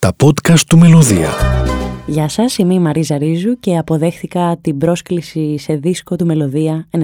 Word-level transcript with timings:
Τα 0.00 0.16
podcast 0.24 0.60
του 0.68 0.78
Μελωδία. 0.78 1.28
Γεια 2.06 2.28
σας, 2.28 2.58
είμαι 2.58 2.74
η 2.74 2.78
Μαρίζα 2.78 3.18
Ρίζου 3.18 3.58
και 3.60 3.76
αποδέχθηκα 3.76 4.56
την 4.60 4.78
πρόσκληση 4.78 5.58
σε 5.58 5.74
δίσκο 5.74 6.16
του 6.16 6.26
Μελωδία 6.26 6.88
99,2. 6.90 7.00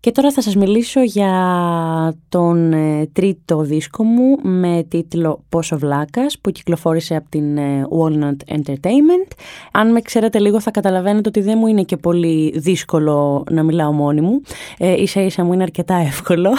Και 0.00 0.10
τώρα 0.10 0.32
θα 0.32 0.42
σας 0.42 0.56
μιλήσω 0.56 1.02
για 1.02 1.32
τον 2.28 2.72
ε, 2.72 3.06
τρίτο 3.12 3.60
δίσκο 3.60 4.04
μου 4.04 4.38
με 4.42 4.86
τίτλο 4.88 5.44
«Πόσο 5.48 5.78
βλάκας» 5.78 6.38
που 6.40 6.50
κυκλοφόρησε 6.50 7.16
από 7.16 7.28
την 7.28 7.56
ε, 7.56 7.86
Walnut 7.90 8.54
Entertainment. 8.54 9.32
Αν 9.72 9.92
με 9.92 10.00
ξέρετε 10.00 10.38
λίγο 10.38 10.60
θα 10.60 10.70
καταλαβαίνετε 10.70 11.28
ότι 11.28 11.40
δεν 11.40 11.58
μου 11.58 11.66
είναι 11.66 11.82
και 11.82 11.96
πολύ 11.96 12.52
δύσκολο 12.56 13.44
να 13.50 13.62
μιλάω 13.62 13.92
μόνη 13.92 14.20
μου. 14.20 14.40
Ε, 14.78 15.02
ίσα 15.02 15.22
ίσα 15.22 15.44
μου 15.44 15.52
είναι 15.52 15.62
αρκετά 15.62 15.94
εύκολο. 15.94 16.50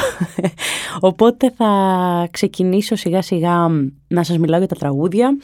Οπότε 1.09 1.51
θα 1.57 1.71
ξεκινήσω 2.31 2.95
σιγά 2.95 3.21
σιγά 3.21 3.69
να 4.13 4.23
σας 4.23 4.37
μιλάω 4.37 4.59
για 4.59 4.67
τα 4.67 4.75
τραγούδια. 4.75 5.37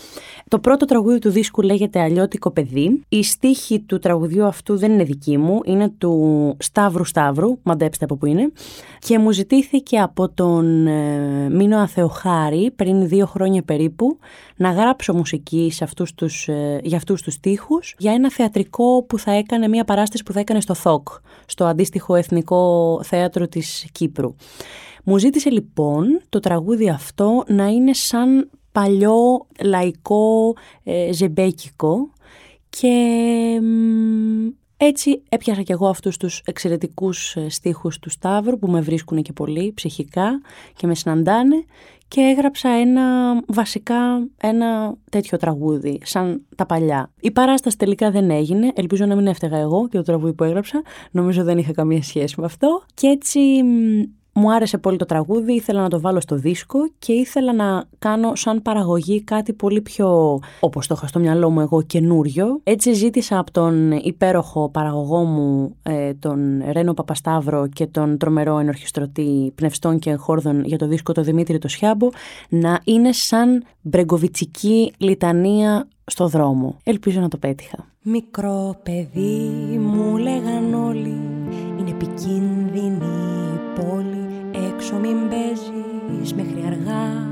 Το 0.48 0.60
πρώτο 0.60 0.86
τραγούδι 0.86 1.20
του 1.20 1.30
δίσκου 1.30 1.62
λέγεται 1.62 2.00
«Αλλιώτικο 2.00 2.52
παιδί». 2.52 3.02
Η 3.10 3.24
στίχη 3.24 3.80
του 3.80 4.00
τραγουδιού 4.00 4.46
αυτού 4.46 4.78
δεν 4.78 4.92
είναι 4.92 5.04
δική 5.04 5.38
μου, 5.38 5.60
είναι 5.66 5.90
του 5.98 6.56
Σταύρου 6.60 7.06
Σταύρου, 7.06 7.58
πιστέψτε 7.90 8.06
από 8.06 8.16
πού 8.16 8.26
είναι. 8.26 8.52
Και 9.00 9.20
μου 9.20 9.32
ζητήθηκε 9.32 10.00
από 10.00 10.30
τον 10.30 10.88
ε, 10.88 11.50
Μίνο 11.50 11.78
Αθεοχάρη 11.78 12.72
πριν 12.76 13.08
δύο 13.08 13.26
χρόνια 13.26 13.64
περίπου 13.64 14.18
να 14.56 14.72
γράψω 14.72 15.14
μουσική 15.14 15.70
σε 15.72 15.84
αυτούς 15.84 16.14
τους, 16.14 16.48
ε, 16.48 16.80
για 16.84 16.98
αυτούς 16.98 17.22
τους 17.22 17.34
στίχους 17.34 17.96
για 17.98 18.14
ένα 18.14 18.32
θεατρικό 18.32 19.04
που 19.04 19.20
θα 19.20 19.32
έκανε, 19.32 19.68
μια 19.68 19.84
παράσταση 19.84 20.24
που 20.24 20.32
θα 20.32 20.40
έκανε 20.40 20.62
στο 20.62 20.74
ΘΟΚ, 20.74 21.08
στο 21.46 21.66
αντίστοιχο 21.66 22.16
Εθνικό 22.16 23.00
Θέατρο 23.04 23.48
της 23.48 23.88
Κύπρου. 23.92 24.36
Μου 25.04 25.18
ζήτησε 25.18 25.50
λοιπόν 25.50 26.22
το 26.30 26.40
τραγούδι 26.40 26.90
αυτό 26.90 27.44
να 27.48 27.68
είναι 27.68 27.94
σαν 27.94 28.50
παλιό 28.80 29.48
λαϊκό 29.64 30.56
ε, 30.84 31.12
ζεμπέκικο 31.14 32.10
και 32.70 32.96
έτσι 34.78 35.24
έπιασα 35.30 35.62
κι 35.62 35.72
εγώ 35.72 35.88
αυτούς 35.88 36.18
τους 36.18 36.42
εξαιρετικούς 36.46 37.36
ε, 37.36 37.50
στίχους 37.50 38.00
του 38.00 38.10
Σταύρου 38.10 38.60
που 38.60 38.68
με 38.68 38.82
βρίσκουν 38.82 39.22
και 39.22 39.34
πολύ 39.34 39.72
ψυχικά 39.76 40.42
και 40.76 40.88
με 40.88 40.96
συναντάνε 40.96 41.66
και 42.08 42.22
έγραψα 42.22 42.70
ένα 42.70 43.36
βασικά 43.48 44.28
ένα 44.42 44.96
τέτοιο 45.10 45.38
τραγούδι 45.38 46.00
σαν 46.04 46.42
τα 46.56 46.66
παλιά. 46.66 47.12
Η 47.20 47.32
παράσταση 47.32 47.78
τελικά 47.78 48.12
δεν 48.12 48.30
έγινε, 48.30 48.72
ελπίζω 48.76 49.06
να 49.06 49.16
μην 49.16 49.28
έφταιγα 49.28 49.58
εγώ 49.58 49.88
και 49.88 49.98
το 49.98 50.04
τραγούδι 50.04 50.34
που 50.34 50.44
έγραψα, 50.44 50.82
νομίζω 51.12 51.44
δεν 51.44 51.58
είχα 51.58 51.72
καμία 51.72 52.04
σχέση 52.04 52.40
με 52.40 52.46
αυτό 52.46 52.84
και 52.94 53.08
έτσι 53.08 53.40
μου 54.40 54.54
άρεσε 54.54 54.78
πολύ 54.78 54.98
το 54.98 55.06
τραγούδι, 55.06 55.54
ήθελα 55.54 55.82
να 55.82 55.90
το 55.90 56.00
βάλω 56.00 56.22
στο 56.22 56.36
δίσκο 56.36 56.80
και 57.00 57.14
ήθελα 57.14 57.54
να 57.54 57.84
κάνω 58.00 58.36
σαν 58.36 58.62
παραγωγή 58.62 59.22
κάτι 59.22 59.54
πολύ 59.54 59.82
πιο, 59.82 60.40
όπως 60.60 60.88
το 60.88 60.94
είχα 60.98 61.08
στο 61.08 61.20
μυαλό 61.20 61.50
μου 61.50 61.60
εγώ, 61.60 61.82
καινούριο. 61.82 62.60
Έτσι 62.64 62.94
ζήτησα 62.94 63.38
από 63.40 63.52
τον 63.52 63.92
υπέροχο 63.92 64.70
παραγωγό 64.70 65.24
μου, 65.24 65.76
ε, 65.84 66.14
τον 66.14 66.62
Ρένο 66.72 66.94
Παπασταύρο 66.94 67.68
και 67.68 67.88
τον 67.88 68.18
τρομερό 68.18 68.60
ενορχιστρωτή 68.60 69.52
πνευστών 69.56 70.00
και 70.00 70.14
χόρδων 70.14 70.64
για 70.66 70.78
το 70.78 70.88
δίσκο 70.88 71.14
το 71.14 71.22
Δημήτρη 71.22 71.58
το 71.58 71.68
Σιάμπο, 71.68 72.10
να 72.50 72.80
είναι 72.84 73.12
σαν 73.12 73.64
μπρεγκοβιτσική 73.82 74.94
λιτανία 74.98 75.88
στο 76.06 76.28
δρόμο. 76.28 76.78
Ελπίζω 76.84 77.20
να 77.20 77.28
το 77.28 77.38
πέτυχα. 77.38 77.86
Μικρό 78.02 78.76
παιδί 78.84 79.78
μου 79.80 80.18
λέγαν 80.18 80.74
όλοι, 80.74 81.18
είναι 81.80 81.90
επικίνδυνη 81.90 82.60
η 82.86 82.98
πόλη 83.00 83.39
έξω 84.80 84.96
μην 84.96 85.30
παίζεις 85.30 86.34
μέχρι 86.34 86.64
αργά. 86.66 87.28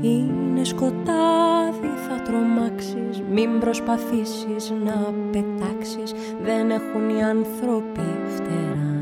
Είναι 0.00 0.64
σκοτάδι 0.64 1.92
θα 2.08 2.22
τρομάξεις 2.22 3.22
Μην 3.30 3.58
προσπαθήσεις 3.60 4.72
να 4.84 5.12
πετάξεις. 5.32 6.14
Δεν 6.42 6.70
έχουν 6.70 7.08
οι 7.08 7.22
άνθρωποι 7.22 8.08
φτερά. 8.34 8.94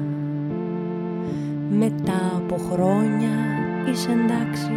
Μετά 1.69 2.33
από 2.37 2.57
χρόνια 2.57 3.37
είσαι 3.91 4.11
εντάξει 4.11 4.73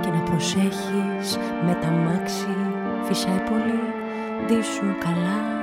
Και 0.00 0.08
να 0.08 0.20
προσέχεις 0.20 1.38
με 1.66 1.78
τα 1.80 1.90
μάξι 1.90 2.56
Φυσάει 3.02 3.42
πολύ, 3.50 3.80
ντύσου 4.46 4.84
καλά 4.98 5.55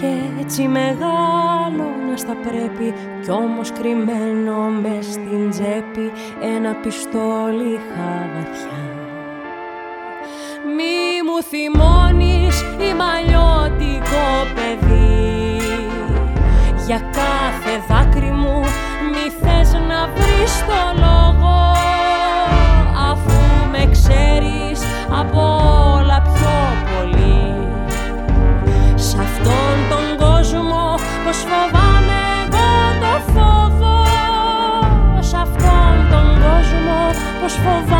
και 0.00 0.40
έτσι 0.40 0.62
μεγάλο 0.62 1.86
να 2.10 2.16
στα 2.16 2.34
πρέπει 2.34 2.94
κι 3.22 3.30
όμως 3.30 3.72
κρυμμένο 3.72 4.56
μες 4.82 5.06
στην 5.06 5.50
τσέπη 5.50 6.12
ένα 6.56 6.74
πιστόλι 6.74 7.78
βαθιά 8.34 8.80
Μη 10.76 10.96
μου 11.26 11.42
θυμώνεις 11.50 12.60
η 12.60 12.94
μαλλιώτικο 12.94 14.28
παιδί. 14.54 15.60
Για 16.86 17.00
κάθε 17.12 17.72
δάκρυ 17.88 18.30
μου 18.30 18.60
μη 19.10 19.30
θες 19.40 19.72
να 19.88 20.08
βρεις 20.14 20.64
το 20.66 20.99
πως 37.64 37.99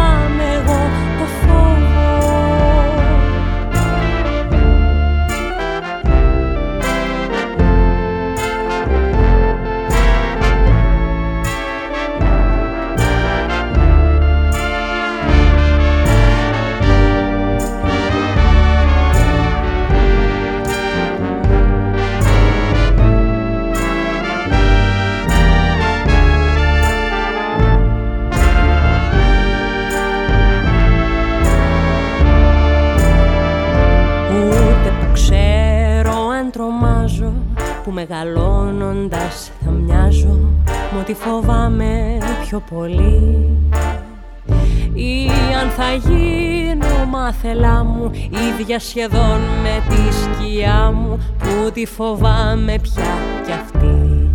γίνω 47.43 47.55
μάθελά 47.55 47.84
μου 47.84 48.11
ίδια 48.59 48.78
σχεδόν 48.78 49.41
με 49.62 49.83
τη 49.89 50.15
σκιά 50.15 50.93
μου 50.95 51.19
που 51.39 51.71
τη 51.73 51.87
φοβάμαι 51.87 52.78
πια 52.83 53.17
κι 53.47 53.53
αυτή. 53.53 54.31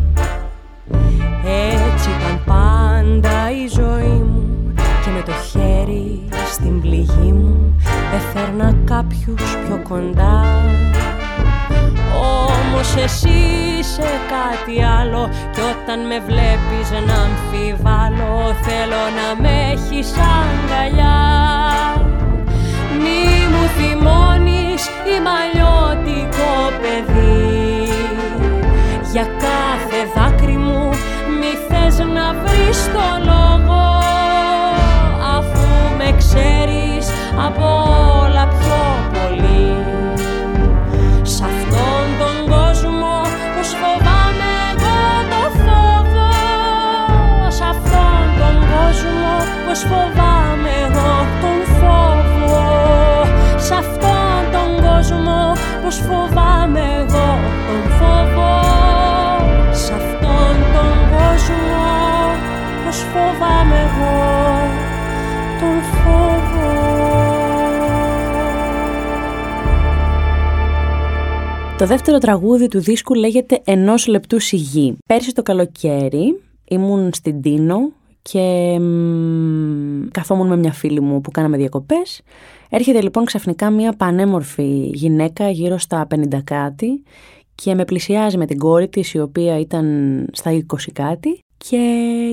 Έτσι 1.84 2.10
ήταν 2.20 2.44
πάντα 2.46 3.52
η 3.52 3.68
ζωή 3.68 4.24
μου 4.24 4.74
και 4.76 5.10
με 5.12 5.22
το 5.26 5.32
χέρι 5.32 6.22
στην 6.54 6.82
πληγή 6.82 7.32
μου 7.32 7.76
έφερνα 8.16 8.76
κάποιους 8.86 9.58
πιο 9.66 9.82
κοντά. 9.90 10.64
Όμως 12.18 12.96
εσύ 12.96 13.40
είσαι 13.80 14.10
κάτι 14.36 14.84
άλλο 14.84 15.30
Κι 15.54 15.60
όταν 15.60 16.00
με 16.08 16.20
βλέπεις 16.20 16.92
να 17.08 17.14
αμφιβάλλω 17.14 18.54
Θέλω 18.62 19.04
να 19.18 19.42
με 19.42 19.72
έχεις 19.72 20.12
αγκαλιά. 20.12 21.16
Μη 21.95 21.95
μου 23.76 23.82
θυμώνεις 23.82 24.86
η 24.86 25.16
μαλλιώτικο 25.26 26.54
παιδί. 26.82 27.90
Για 29.12 29.24
κάθε 29.24 30.00
δάκρυ 30.16 30.58
μου 30.58 30.90
μη 31.40 31.54
θες 31.68 31.98
να 31.98 32.34
βρεις 32.34 32.90
το 32.94 33.08
λόγο 33.24 33.84
Αφού 35.38 35.96
με 35.98 36.16
ξέρεις 36.18 37.10
από 37.48 37.66
όλα 38.24 38.48
πιο 38.48 38.84
πολύ. 39.14 39.84
Πως 49.68 49.84
φοβάμαι 49.84 50.15
πως 59.76 59.90
αυτόν 59.90 60.56
τον 60.74 60.98
κόσμο 61.12 61.86
πως 62.86 62.98
φοβάμαι 62.98 63.82
τον 65.60 65.82
φόβο 65.82 66.74
Το 71.78 71.86
δεύτερο 71.86 72.18
τραγούδι 72.18 72.68
του 72.68 72.80
δίσκου 72.80 73.14
λέγεται 73.14 73.62
«Ενός 73.66 74.08
λεπτού 74.08 74.40
σιγή». 74.40 74.98
Πέρσι 75.08 75.32
το 75.32 75.42
καλοκαίρι 75.42 76.42
ήμουν 76.66 77.10
στην 77.14 77.42
Τίνο 77.42 77.92
και 78.22 78.80
μ, 78.80 80.08
καθόμουν 80.12 80.48
με 80.48 80.58
μια 80.58 80.72
φίλη 80.74 81.02
μου 81.02 81.22
που 81.22 81.32
κάναμε 81.32 81.58
διακοπές 81.58 82.22
Έρχεται 82.70 83.02
λοιπόν 83.02 83.26
ξαφνικά 83.26 83.70
μια 83.70 83.94
πανέμορφη 83.94 84.90
γυναίκα 84.94 85.50
γύρω 85.50 85.78
στα 85.78 86.08
50 86.16 86.44
κάτι 86.44 87.04
και 87.56 87.76
με 87.76 87.86
πλησιάζει 87.86 88.38
με 88.38 88.46
την 88.46 88.58
κόρη 88.58 88.88
της 88.88 89.14
η 89.14 89.20
οποία 89.20 89.60
ήταν 89.60 89.86
στα 90.32 90.52
20 90.52 90.62
κάτι 90.94 91.40
και 91.58 91.78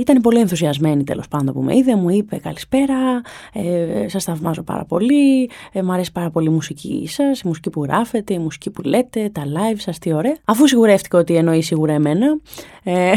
ήταν 0.00 0.20
πολύ 0.20 0.38
ενθουσιασμένη 0.38 1.04
τέλος 1.04 1.28
πάντων 1.28 1.54
που 1.54 1.62
με 1.62 1.76
είδε, 1.76 1.96
μου 1.96 2.10
είπε 2.10 2.36
καλησπέρα, 2.36 3.22
ε, 3.52 4.08
σας 4.08 4.24
θαυμάζω 4.24 4.62
πάρα 4.62 4.84
πολύ, 4.84 5.50
ε, 5.72 5.82
μου 5.82 5.92
αρέσει 5.92 6.12
πάρα 6.12 6.30
πολύ 6.30 6.46
η 6.46 6.52
μουσική 6.52 7.04
σας, 7.08 7.40
η 7.40 7.46
μουσική 7.46 7.70
που 7.70 7.84
γράφετε, 7.84 8.34
η 8.34 8.38
μουσική 8.38 8.70
που 8.70 8.82
λέτε, 8.82 9.30
τα 9.32 9.42
live 9.44 9.76
σας, 9.78 9.98
τι 9.98 10.12
ωραία. 10.12 10.36
Αφού 10.44 10.68
σιγουρεύτηκα 10.68 11.18
ότι 11.18 11.34
εννοεί 11.34 11.62
σίγουρα 11.62 11.92
εμένα, 11.92 12.40
ε, 12.82 13.12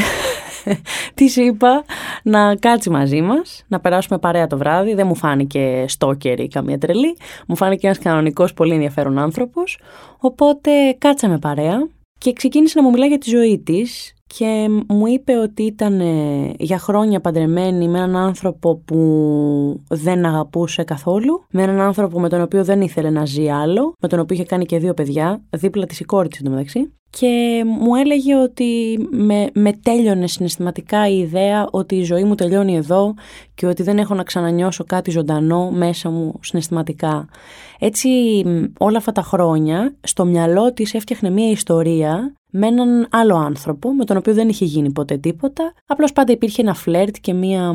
της 1.13 1.35
είπα 1.35 1.83
να 2.23 2.55
κάτσει 2.55 2.89
μαζί 2.89 3.21
μας, 3.21 3.63
να 3.67 3.79
περάσουμε 3.79 4.19
παρέα 4.19 4.47
το 4.47 4.57
βράδυ, 4.57 4.93
δεν 4.93 5.07
μου 5.07 5.15
φάνηκε 5.15 5.85
στόκερ 5.87 6.39
ή 6.39 6.47
καμία 6.47 6.77
τρελή, 6.77 7.17
μου 7.47 7.55
φάνηκε 7.55 7.85
ένας 7.85 7.99
κανονικός 7.99 8.53
πολύ 8.53 8.73
ενδιαφέρον 8.73 9.17
άνθρωπος, 9.17 9.79
οπότε 10.19 10.71
κάτσαμε 10.97 11.39
παρέα 11.39 11.87
και 12.17 12.33
ξεκίνησε 12.33 12.79
να 12.79 12.85
μου 12.85 12.91
μιλάει 12.91 13.07
για 13.07 13.17
τη 13.17 13.29
ζωή 13.29 13.59
της 13.59 14.14
και 14.27 14.67
μου 14.87 15.07
είπε 15.07 15.37
ότι 15.37 15.63
ήταν 15.63 15.99
ε, 15.99 16.53
για 16.59 16.77
χρόνια 16.77 17.21
παντρεμένη 17.21 17.87
με 17.87 17.97
έναν 17.97 18.15
άνθρωπο 18.15 18.75
που 18.85 19.83
δεν 19.89 20.25
αγαπούσε 20.25 20.83
καθόλου, 20.83 21.45
με 21.51 21.63
έναν 21.63 21.79
άνθρωπο 21.79 22.19
με 22.19 22.29
τον 22.29 22.41
οποίο 22.41 22.63
δεν 22.63 22.81
ήθελε 22.81 23.09
να 23.09 23.25
ζει 23.25 23.49
άλλο, 23.49 23.93
με 23.99 24.07
τον 24.07 24.19
οποίο 24.19 24.35
είχε 24.35 24.45
κάνει 24.45 24.65
και 24.65 24.79
δύο 24.79 24.93
παιδιά, 24.93 25.41
δίπλα 25.49 25.85
της 25.85 25.99
η 25.99 26.03
κόρη 26.03 26.27
της 26.27 26.39
εντωμεταξύ. 26.39 26.93
Και 27.19 27.63
μου 27.65 27.95
έλεγε 27.95 28.35
ότι 28.35 28.99
με, 29.11 29.49
με 29.53 29.73
τέλειωνε 29.73 30.27
συναισθηματικά 30.27 31.07
η 31.07 31.17
ιδέα 31.17 31.67
ότι 31.71 31.95
η 31.95 32.03
ζωή 32.03 32.23
μου 32.23 32.35
τελειώνει 32.35 32.75
εδώ 32.75 33.13
και 33.53 33.65
ότι 33.65 33.83
δεν 33.83 33.97
έχω 33.97 34.13
να 34.13 34.23
ξανανιώσω 34.23 34.83
κάτι 34.83 35.11
ζωντανό 35.11 35.71
μέσα 35.71 36.09
μου 36.09 36.39
συναισθηματικά. 36.41 37.27
Έτσι 37.79 38.09
όλα 38.77 38.97
αυτά 38.97 39.11
τα 39.11 39.21
χρόνια 39.21 39.95
στο 40.01 40.25
μυαλό 40.25 40.73
της 40.73 40.93
έφτιαχνε 40.93 41.29
μια 41.29 41.49
ιστορία 41.49 42.35
με 42.51 42.67
έναν 42.67 43.07
άλλο 43.11 43.35
άνθρωπο 43.35 43.93
με 43.93 44.05
τον 44.05 44.17
οποίο 44.17 44.33
δεν 44.33 44.49
είχε 44.49 44.65
γίνει 44.65 44.91
ποτέ 44.91 45.17
τίποτα, 45.17 45.73
απλώς 45.85 46.13
πάντα 46.13 46.31
υπήρχε 46.31 46.61
ένα 46.61 46.73
φλερτ 46.73 47.15
και 47.21 47.33
μία 47.33 47.73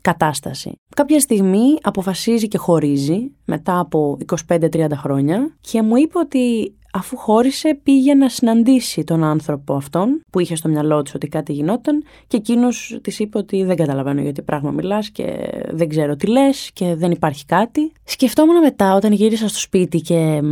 κατάσταση. 0.00 0.72
Κάποια 0.96 1.20
στιγμή 1.20 1.78
αποφασίζει 1.82 2.48
και 2.48 2.58
χωρίζει 2.58 3.32
μετά 3.44 3.78
από 3.78 4.18
25-30 4.48 4.86
χρόνια 4.94 5.56
και 5.60 5.82
μου 5.82 5.96
είπε 5.96 6.18
ότι 6.18 6.74
αφού 6.92 7.16
χώρισε 7.16 7.78
πήγε 7.82 8.14
να 8.14 8.28
συναντήσει 8.28 9.04
τον 9.04 9.24
άνθρωπο 9.24 9.74
αυτόν 9.74 10.20
που 10.30 10.40
είχε 10.40 10.54
στο 10.56 10.68
μυαλό 10.68 11.02
της 11.02 11.14
ότι 11.14 11.28
κάτι 11.28 11.52
γινόταν 11.52 12.04
και 12.26 12.36
εκείνος 12.36 12.98
της 13.02 13.18
είπε 13.18 13.38
ότι 13.38 13.64
δεν 13.64 13.76
καταλαβαίνω 13.76 14.20
γιατί 14.20 14.42
πράγμα 14.42 14.70
μιλάς 14.70 15.10
και 15.10 15.50
δεν 15.70 15.88
ξέρω 15.88 16.16
τι 16.16 16.26
λες 16.26 16.70
και 16.72 16.94
δεν 16.94 17.10
υπάρχει 17.10 17.44
κάτι. 17.46 17.92
Σκεφτόμουν 18.04 18.58
μετά 18.58 18.94
όταν 18.94 19.12
γύρισα 19.12 19.48
στο 19.48 19.58
σπίτι 19.58 20.00
και 20.00 20.42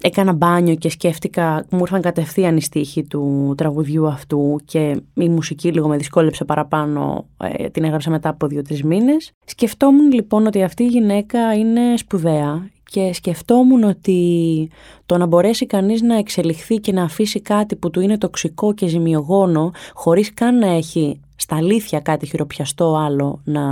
έκανα 0.00 0.32
μπάνιο 0.32 0.74
και 0.74 0.90
σκέφτηκα, 0.90 1.66
μου 1.70 1.78
ήρθαν 1.80 2.00
κατευθείαν 2.00 2.56
οι 2.56 2.62
στίχοι 2.62 3.04
του 3.04 3.54
τραγουδιού 3.56 4.06
αυτού 4.06 4.60
και 4.64 5.00
η 5.14 5.28
μουσική 5.28 5.72
λίγο 5.72 5.88
με 5.88 5.96
δυσκόλεψε 5.96 6.44
παραπάνω, 6.44 7.26
ε, 7.42 7.68
την 7.68 7.84
έγραψα 7.84 8.10
μετά 8.10 8.28
από 8.28 8.46
δύο-τρεις 8.46 8.82
μήνες. 8.82 9.32
Σκεφτόμουν 9.44 10.12
λοιπόν 10.12 10.46
ότι 10.46 10.62
αυτή 10.62 10.82
η 10.82 10.86
γυναίκα 10.86 11.54
είναι 11.54 11.96
σπουδαία 11.96 12.70
και 12.90 13.12
σκεφτόμουν 13.12 13.82
ότι 13.82 14.70
το 15.06 15.18
να 15.18 15.26
μπορέσει 15.26 15.66
κανείς 15.66 16.02
να 16.02 16.18
εξελιχθεί 16.18 16.76
και 16.76 16.92
να 16.92 17.02
αφήσει 17.02 17.40
κάτι 17.40 17.76
που 17.76 17.90
του 17.90 18.00
είναι 18.00 18.18
τοξικό 18.18 18.74
και 18.74 18.86
ζημιογόνο 18.86 19.70
χωρίς 19.92 20.34
καν 20.34 20.58
να 20.58 20.66
έχει 20.66 21.20
στα 21.36 21.56
αλήθεια 21.56 22.00
κάτι 22.00 22.26
χειροπιαστό 22.26 22.96
άλλο 22.96 23.40
να 23.44 23.62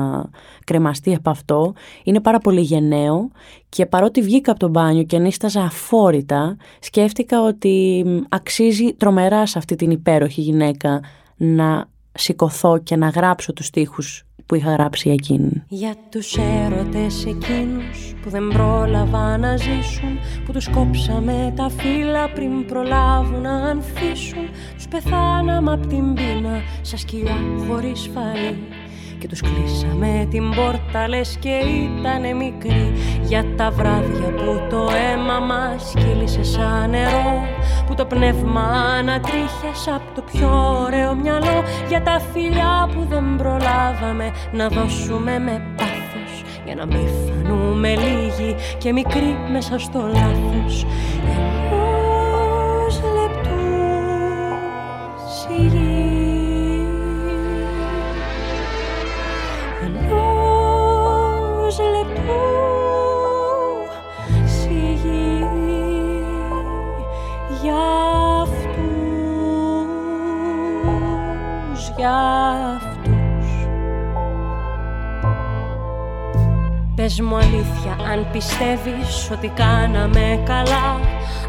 κρεμαστεί 0.65 1.15
από 1.15 1.31
αυτό 1.31 1.73
είναι 2.05 2.21
πάρα 2.21 2.39
πολύ 2.39 2.61
γενναίο. 2.61 3.31
Και 3.69 3.87
παρότι 3.87 4.23
βγήκα 4.23 4.51
από 4.51 4.61
το 4.61 4.69
μπάνιο 4.69 5.03
και 5.03 5.19
νίσταζα 5.19 5.63
αφόρητα 5.63 6.57
σκέφτηκα 6.81 7.43
ότι 7.43 8.05
αξίζει 8.29 8.93
τρομερά 8.93 9.47
σε 9.47 9.59
αυτή 9.59 9.77
την 9.77 9.91
υπέροχη 9.91 10.41
γυναίκα 10.41 11.01
να 11.37 11.89
σηκωθώ 12.13 12.79
και 12.79 12.97
να 12.97 13.09
γράψω 13.09 13.53
τους 13.53 13.67
στίχους 13.67 14.26
που 14.47 14.55
είχα 14.55 14.73
γράψει 14.73 15.11
εκείνη. 15.11 15.65
Για 15.69 15.95
τους 16.11 16.37
έρωτες 16.37 17.27
εκείνους 17.27 18.15
που 18.23 18.31
δεν 18.31 18.49
πρόλαβα 18.49 19.39
να 19.39 19.57
ζήσουν 19.57 20.19
Που 20.45 20.53
τους 20.53 20.69
κόψαμε 20.69 21.53
τα 21.57 21.71
φύλλα 21.71 22.29
πριν 22.29 22.67
προλάβουν 22.67 23.41
να 23.41 23.53
ανθίσουν 23.53 24.49
Τους 24.75 24.89
πεθάναμε 24.89 25.73
απ' 25.73 25.87
την 25.87 26.15
πείνα 26.15 26.61
σαν 26.83 26.99
σκυλιά 26.99 27.37
χωρίς 27.69 28.11
φαΐ 28.15 28.86
και 29.19 29.29
τους 29.29 29.41
κλείσαμε 29.41 30.27
την 30.31 30.51
πόρτα 30.55 31.09
λες 31.09 31.37
και 31.41 31.49
ήτανε 31.49 32.33
μικρή. 32.33 32.93
Για 33.23 33.45
τα 33.57 33.71
βράδια 33.71 34.29
που 34.37 34.67
το 34.71 34.77
αίμα 34.77 35.39
μας 35.39 35.93
κύλησε 35.95 36.43
σαν 36.43 36.91
νερό 36.91 37.47
που 37.87 37.95
το 37.95 38.05
πνεύμα 38.05 38.63
ανατρίχιασε 38.99 39.91
από 39.91 40.15
το 40.15 40.23
πιο 40.33 40.81
ωραίο 40.85 41.15
μυαλό. 41.15 41.63
Για 41.89 42.03
τα 42.03 42.21
φιλιά 42.33 42.89
που 42.95 43.07
δεν 43.09 43.37
προλάβαμε 43.37 44.31
να 44.53 44.69
δώσουμε 44.69 45.39
με 45.39 45.63
πάθος 45.77 46.43
για 46.65 46.75
να 46.75 46.87
μην 46.87 47.09
φανούμε 47.09 47.95
λίγοι 47.95 48.55
και 48.79 48.93
μικροί 48.93 49.37
μέσα 49.53 49.79
στο 49.79 50.01
λάθος 50.01 50.87
Πες 77.07 77.21
μου 77.21 77.37
αλήθεια 77.37 77.97
αν 78.13 78.27
πιστεύεις 78.33 79.31
ότι 79.33 79.49
κάναμε 79.49 80.43
καλά 80.45 81.01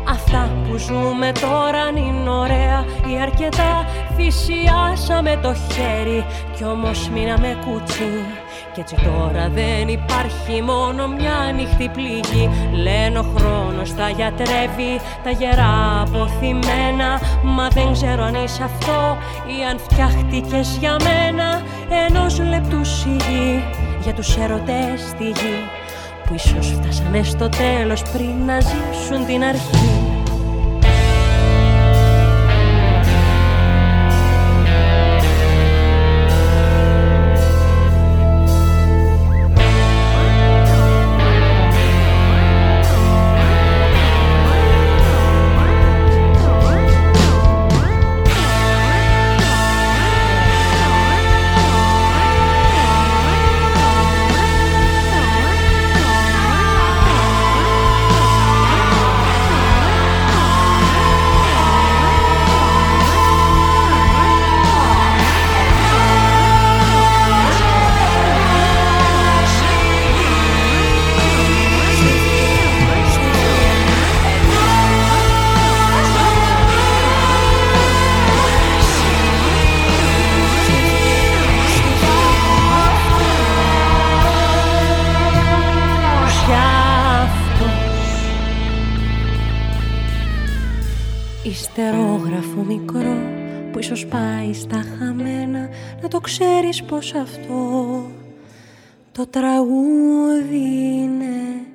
Αυτά 0.09 0.49
που 0.63 0.77
ζούμε 0.77 1.31
τώρα 1.41 1.87
είναι 1.95 2.29
ωραία 2.29 2.85
ή 3.07 3.21
αρκετά. 3.21 3.85
Θυσιάσαμε 4.15 5.39
το 5.41 5.53
χέρι 5.53 6.25
κι 6.55 6.63
όμως 6.63 7.09
μείναμε 7.09 7.57
κούτσι. 7.65 8.11
Κι 8.73 8.79
έτσι 8.79 8.95
τώρα 8.95 9.49
δεν 9.49 9.87
υπάρχει 9.87 10.61
μόνο 10.61 11.07
μια 11.07 11.35
ανοιχτή 11.35 11.89
πληγή. 11.89 12.49
Λένε 12.71 13.19
ο 13.19 13.25
χρόνος 13.35 13.95
τα 13.95 14.09
γιατρεύει 14.09 14.99
τα 15.23 15.29
γερά 15.29 16.01
αποθυμένα. 16.01 17.21
Μα 17.43 17.67
δεν 17.67 17.91
ξέρω 17.91 18.23
αν 18.23 18.35
είσαι 18.43 18.63
αυτό 18.63 19.17
ή 19.57 19.63
αν 19.69 19.79
φτιάχτηκες 19.79 20.77
για 20.79 20.95
μένα 21.03 21.61
Ενός 22.07 22.39
λεπτού 22.39 22.85
σιγή 22.85 23.63
για 24.07 24.15
τους 24.15 24.37
έρωτες 24.37 25.01
στη 25.07 25.23
γη 25.23 25.57
Που 26.25 26.33
ίσως 26.33 26.67
φτάσανε 26.67 27.23
στο 27.23 27.49
τέλος 27.49 28.01
πριν 28.01 28.45
να 28.45 28.59
ζήσουν 28.59 29.25
την 29.25 29.43
αρχή 29.43 30.06
πως 97.11 97.21
αυτό 97.21 98.01
το 99.11 99.27
τραγούδι 99.27 100.97
είναι 101.03 101.65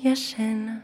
για 0.00 0.14
σένα. 0.14 0.82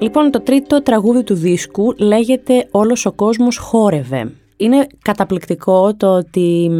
Λοιπόν, 0.00 0.30
το 0.30 0.40
τρίτο 0.40 0.82
τραγούδι 0.82 1.22
του 1.22 1.34
δίσκου 1.34 1.94
λέγεται 1.98 2.68
«Όλος 2.70 3.06
ο 3.06 3.12
κόσμος 3.12 3.56
χόρευε». 3.56 4.32
Είναι 4.62 4.86
καταπληκτικό 5.02 5.94
το 5.94 6.16
ότι 6.16 6.70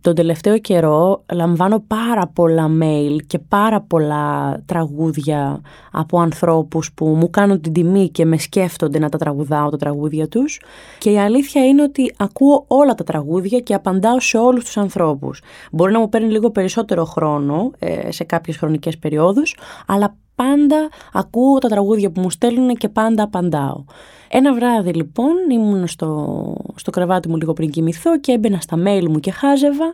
τον 0.00 0.14
τελευταίο 0.14 0.58
καιρό 0.58 1.24
λαμβάνω 1.32 1.84
πάρα 1.86 2.26
πολλά 2.26 2.70
mail 2.82 3.16
και 3.26 3.38
πάρα 3.38 3.80
πολλά 3.80 4.56
τραγούδια 4.66 5.60
από 5.92 6.20
ανθρώπους 6.20 6.92
που 6.92 7.06
μου 7.06 7.30
κάνουν 7.30 7.60
την 7.60 7.72
τιμή 7.72 8.08
και 8.08 8.24
με 8.24 8.38
σκέφτονται 8.38 8.98
να 8.98 9.08
τα 9.08 9.18
τραγουδάω 9.18 9.70
τα 9.70 9.76
τραγούδια 9.76 10.28
τους 10.28 10.60
και 10.98 11.10
η 11.10 11.18
αλήθεια 11.18 11.66
είναι 11.66 11.82
ότι 11.82 12.14
ακούω 12.16 12.64
όλα 12.66 12.94
τα 12.94 13.04
τραγούδια 13.04 13.60
και 13.60 13.74
απαντάω 13.74 14.20
σε 14.20 14.38
όλους 14.38 14.64
τους 14.64 14.76
ανθρώπους. 14.76 15.42
Μπορεί 15.72 15.92
να 15.92 15.98
μου 15.98 16.08
παίρνει 16.08 16.30
λίγο 16.30 16.50
περισσότερο 16.50 17.04
χρόνο 17.04 17.70
ε, 17.78 18.10
σε 18.12 18.24
κάποιες 18.24 18.56
χρονικές 18.56 18.98
περιόδους 18.98 19.56
αλλά 19.86 20.16
πάντα 20.36 20.88
ακούω 21.12 21.58
τα 21.58 21.68
τραγούδια 21.68 22.10
που 22.10 22.20
μου 22.20 22.30
στέλνουν 22.30 22.74
και 22.74 22.88
πάντα 22.88 23.22
απαντάω. 23.22 23.84
Ένα 24.28 24.54
βράδυ 24.54 24.92
λοιπόν 24.92 25.32
ήμουν 25.52 25.86
στο, 25.86 26.54
στο 26.74 26.90
κρεβάτι 26.90 27.28
μου 27.28 27.36
λίγο 27.36 27.52
πριν 27.52 27.70
κοιμηθώ 27.70 28.18
και 28.18 28.32
έμπαινα 28.32 28.60
στα 28.60 28.76
mail 28.86 29.06
μου 29.08 29.20
και 29.20 29.30
χάζευα 29.30 29.92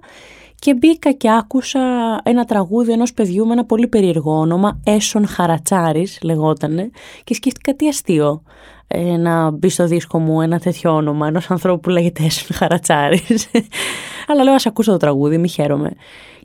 και 0.54 0.74
μπήκα 0.74 1.12
και 1.12 1.30
άκουσα 1.30 1.80
ένα 2.22 2.44
τραγούδι 2.44 2.92
ενός 2.92 3.14
παιδιού 3.14 3.46
με 3.46 3.52
ένα 3.52 3.64
πολύ 3.64 3.88
περίεργο 3.88 4.38
όνομα, 4.38 4.80
Έσον 4.84 5.26
Χαρατσάρης 5.26 6.18
λεγότανε 6.22 6.90
και 7.24 7.34
σκέφτηκα 7.34 7.74
τι 7.74 7.88
αστείο 7.88 8.42
ε, 8.86 9.16
να 9.16 9.50
μπει 9.50 9.68
στο 9.68 9.86
δίσκο 9.86 10.18
μου 10.18 10.40
ένα 10.40 10.58
τέτοιο 10.58 10.94
όνομα 10.94 11.26
ενός 11.26 11.50
ανθρώπου 11.50 11.80
που 11.80 11.90
λέγεται 11.90 12.24
Έσον 12.24 12.56
Χαρατσάρης. 12.56 13.50
Αλλά 14.28 14.42
λέω 14.42 14.54
ας 14.54 14.66
ακούσω 14.66 14.90
το 14.90 14.96
τραγούδι, 14.96 15.38
μη 15.38 15.48
χαίρομαι. 15.48 15.90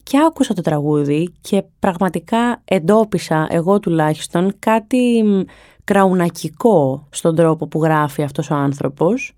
Και 0.07 0.17
άκουσα 0.27 0.53
το 0.53 0.61
τραγούδι 0.61 1.33
και 1.41 1.63
πραγματικά 1.79 2.61
εντόπισα 2.65 3.47
εγώ 3.49 3.79
τουλάχιστον 3.79 4.53
κάτι 4.59 5.23
κραουνακικό 5.83 7.07
στον 7.09 7.35
τρόπο 7.35 7.67
που 7.67 7.83
γράφει 7.83 8.23
αυτός 8.23 8.49
ο 8.49 8.55
άνθρωπος 8.55 9.35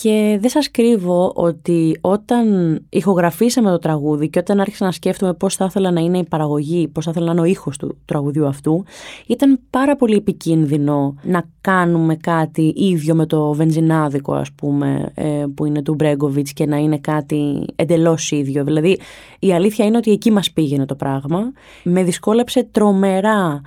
και 0.00 0.38
δεν 0.40 0.50
σας 0.50 0.70
κρύβω 0.70 1.32
ότι 1.34 1.98
όταν 2.00 2.46
ηχογραφήσαμε 2.88 3.70
το 3.70 3.78
τραγούδι 3.78 4.28
και 4.28 4.38
όταν 4.38 4.60
άρχισα 4.60 4.84
να 4.84 4.92
σκέφτομαι 4.92 5.34
πώς 5.34 5.56
θα 5.56 5.64
ήθελα 5.64 5.90
να 5.90 6.00
είναι 6.00 6.18
η 6.18 6.24
παραγωγή, 6.24 6.88
πώς 6.88 7.04
θα 7.04 7.10
ήθελα 7.10 7.26
να 7.26 7.32
είναι 7.32 7.40
ο 7.40 7.44
ήχος 7.44 7.76
του 7.76 7.98
τραγουδιού 8.04 8.46
αυτού, 8.46 8.84
ήταν 9.26 9.60
πάρα 9.70 9.96
πολύ 9.96 10.16
επικίνδυνο 10.16 11.14
να 11.22 11.44
κάνουμε 11.60 12.16
κάτι 12.16 12.72
ίδιο 12.76 13.14
με 13.14 13.26
το 13.26 13.52
βενζινάδικο 13.52 14.34
ας 14.34 14.52
πούμε 14.52 15.12
ε, 15.14 15.44
που 15.54 15.64
είναι 15.64 15.82
του 15.82 15.94
Μπρέγκοβιτς 15.94 16.52
και 16.52 16.66
να 16.66 16.76
είναι 16.76 16.98
κάτι 16.98 17.64
εντελώς 17.76 18.30
ίδιο. 18.30 18.64
Δηλαδή 18.64 18.98
η 19.38 19.52
αλήθεια 19.52 19.84
είναι 19.84 19.96
ότι 19.96 20.10
εκεί 20.10 20.30
μας 20.30 20.52
πήγαινε 20.52 20.86
το 20.86 20.94
πράγμα. 20.94 21.52
Με 21.82 22.02
δυσκόλεψε 22.02 22.68
τρομερά 22.70 23.60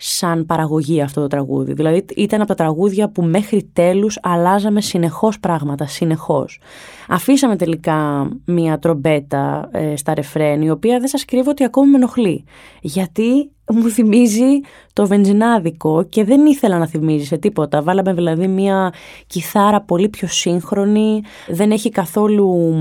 σαν 0.00 0.46
παραγωγή 0.46 1.02
αυτό 1.02 1.20
το 1.20 1.26
τραγούδι. 1.26 1.72
Δηλαδή 1.72 2.04
ήταν 2.16 2.40
από 2.40 2.48
τα 2.48 2.54
τραγούδια 2.54 3.08
που 3.08 3.22
μέχρι 3.22 3.70
τέλους 3.72 4.18
αλλάζαμε 4.22 4.80
συνεχώς 4.80 5.40
πράγματα, 5.40 5.86
συνεχώς. 5.86 6.60
Αφήσαμε 7.08 7.56
τελικά 7.56 8.28
μία 8.44 8.78
τρομπέτα 8.78 9.68
ε, 9.72 9.96
στα 9.96 10.14
ρεφρέν, 10.14 10.62
η 10.62 10.70
οποία 10.70 10.98
δεν 10.98 11.08
σας 11.08 11.24
κρύβω 11.24 11.50
ότι 11.50 11.64
ακόμη 11.64 11.90
με 11.90 11.96
ενοχλεί. 11.96 12.44
Γιατί 12.80 13.50
μου 13.72 13.88
θυμίζει 13.88 14.60
το 14.92 15.06
βενζινάδικο 15.06 16.02
και 16.08 16.24
δεν 16.24 16.46
ήθελα 16.46 16.78
να 16.78 16.86
θυμίζει 16.86 17.24
σε 17.24 17.36
τίποτα. 17.36 17.82
Βάλαμε 17.82 18.12
δηλαδή 18.12 18.46
μία 18.46 18.92
κιθάρα 19.26 19.80
πολύ 19.80 20.08
πιο 20.08 20.28
σύγχρονη, 20.28 21.22
δεν 21.48 21.70
έχει 21.70 21.90
καθόλου 21.90 22.72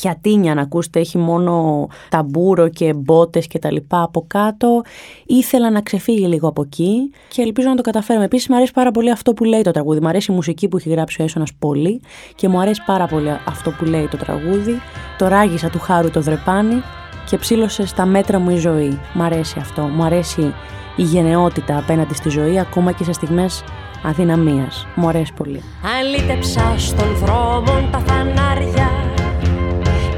πιατίνια 0.00 0.54
να 0.54 0.62
ακούσετε, 0.62 1.00
έχει 1.00 1.18
μόνο 1.18 1.86
ταμπούρο 2.08 2.68
και 2.68 2.92
μπότες 2.92 3.46
και 3.46 3.58
τα 3.58 3.72
λοιπά 3.72 4.02
από 4.02 4.24
κάτω. 4.26 4.82
Ήθελα 5.26 5.70
να 5.70 5.80
ξεφύγει 5.80 6.26
λίγο 6.26 6.48
από 6.48 6.62
εκεί 6.62 7.10
και 7.28 7.42
ελπίζω 7.42 7.68
να 7.68 7.74
το 7.74 7.82
καταφέρουμε. 7.82 8.24
Επίσης 8.24 8.48
μου 8.48 8.56
αρέσει 8.56 8.72
πάρα 8.72 8.90
πολύ 8.90 9.10
αυτό 9.10 9.32
που 9.32 9.44
λέει 9.44 9.62
το 9.62 9.70
τραγούδι. 9.70 10.00
Μου 10.00 10.08
αρέσει 10.08 10.32
η 10.32 10.34
μουσική 10.34 10.68
που 10.68 10.76
έχει 10.76 10.88
γράψει 10.88 11.22
ο 11.22 11.24
Έσονας 11.24 11.54
πολύ 11.58 12.00
και 12.34 12.48
μου 12.48 12.60
αρέσει 12.60 12.82
πάρα 12.86 13.06
πολύ 13.06 13.30
αυτό 13.30 13.57
που 13.62 13.84
λέει 13.84 14.08
το 14.10 14.16
τραγούδι. 14.16 14.82
Το 15.18 15.28
ράγισα 15.28 15.70
του 15.70 15.78
χάρου 15.78 16.10
το 16.10 16.20
δρεπάνι 16.20 16.82
και 17.26 17.38
ψήλωσε 17.38 17.86
στα 17.86 18.06
μέτρα 18.06 18.38
μου 18.38 18.50
η 18.50 18.56
ζωή. 18.56 19.00
Μ' 19.12 19.22
αρέσει 19.22 19.58
αυτό. 19.60 19.82
Μου 19.82 20.04
αρέσει 20.04 20.54
η 20.96 21.02
γενναιότητα 21.02 21.78
απέναντι 21.78 22.14
στη 22.14 22.28
ζωή 22.28 22.58
ακόμα 22.58 22.92
και 22.92 23.04
σε 23.04 23.12
στιγμές 23.12 23.64
αδυναμίας. 24.02 24.86
Μου 24.94 25.08
αρέσει 25.08 25.32
πολύ. 25.32 25.62
Αλήτεψα 25.98 26.74
στον 26.76 27.16
δρόμο 27.16 27.88
τα 27.90 27.98
φανάρια 27.98 28.90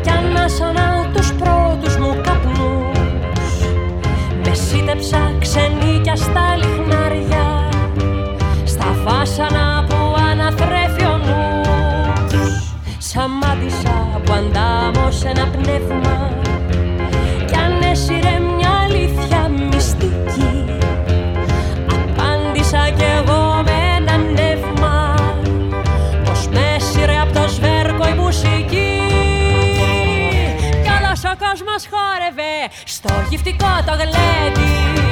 κι 0.03 0.11
ανάσανα 0.11 1.11
τους 1.13 1.33
πρώτους 1.33 1.97
μου 1.97 2.21
καπνούς 2.23 3.59
Με 4.45 4.55
σύντεψα 4.55 5.33
ξενίκια 5.39 6.17
στα 6.17 6.57
λιχνάρια 6.57 7.69
στα 8.65 8.97
βάσανα 9.05 9.70
νους 13.15 13.23
Σαμάτησα 13.23 14.21
που 14.25 14.33
αντάμωσε 14.33 15.29
ένα 15.29 15.47
πνεύμα. 15.47 16.31
Έσυρε 17.93 18.39
μια 18.57 18.71
αλήθεια 18.85 19.49
μυστική 19.49 20.65
Απάντησα 21.87 22.91
κι 22.97 23.03
εγώ 23.03 23.63
με 23.65 23.97
ένα 23.97 24.17
νεύμα. 24.17 25.15
Πως 26.25 26.49
με 26.49 26.75
έσυρε 26.77 27.19
απ' 27.21 27.33
το 27.33 27.49
σβέρκο 27.49 28.09
η 28.09 28.13
μουσική. 28.13 29.01
Κι 30.83 30.91
όλος 30.99 31.23
ο 31.25 31.35
κόσμος 31.45 31.89
χόρευε 31.91 32.55
στο 32.85 33.13
γυφτικό 33.29 33.83
το 33.87 33.93
γλέντι 33.93 35.10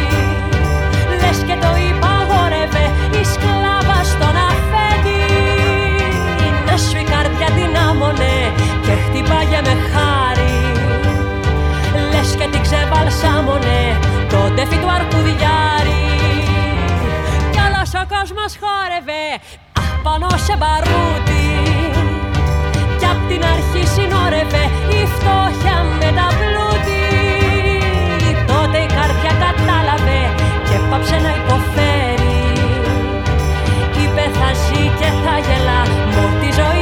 άλλος 18.29 18.31
ο 18.31 18.35
κόσμος 18.35 18.53
χόρευε 18.63 19.25
απάνω 19.87 20.29
σε 20.47 20.55
μπαρούτι. 20.59 21.47
Κι 22.99 23.07
απ' 23.13 23.25
την 23.29 23.43
αρχή 23.55 23.83
συνόρευε 23.95 24.65
η 24.99 25.01
φτώχεια 25.15 25.77
με 26.01 26.09
τα 26.19 26.29
πλούτη. 26.39 27.05
Τότε 28.51 28.79
η 28.87 28.89
καρδιά 28.97 29.33
κατάλαβε 29.45 30.21
και 30.69 30.77
πάψε 30.91 31.17
να 31.25 31.31
υποφέρει. 31.41 32.41
Είπε 34.01 34.25
θα 34.39 34.51
ζει 34.63 34.83
και 34.99 35.09
θα 35.23 35.35
γελά 35.47 35.83
με 36.15 36.25
τη 36.41 36.49
ζωή 36.59 36.78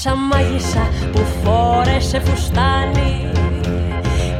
σαν 0.00 0.18
μάγισσα 0.18 0.88
που 1.12 1.26
φόρεσε 1.42 2.20
φουστάνι 2.20 3.30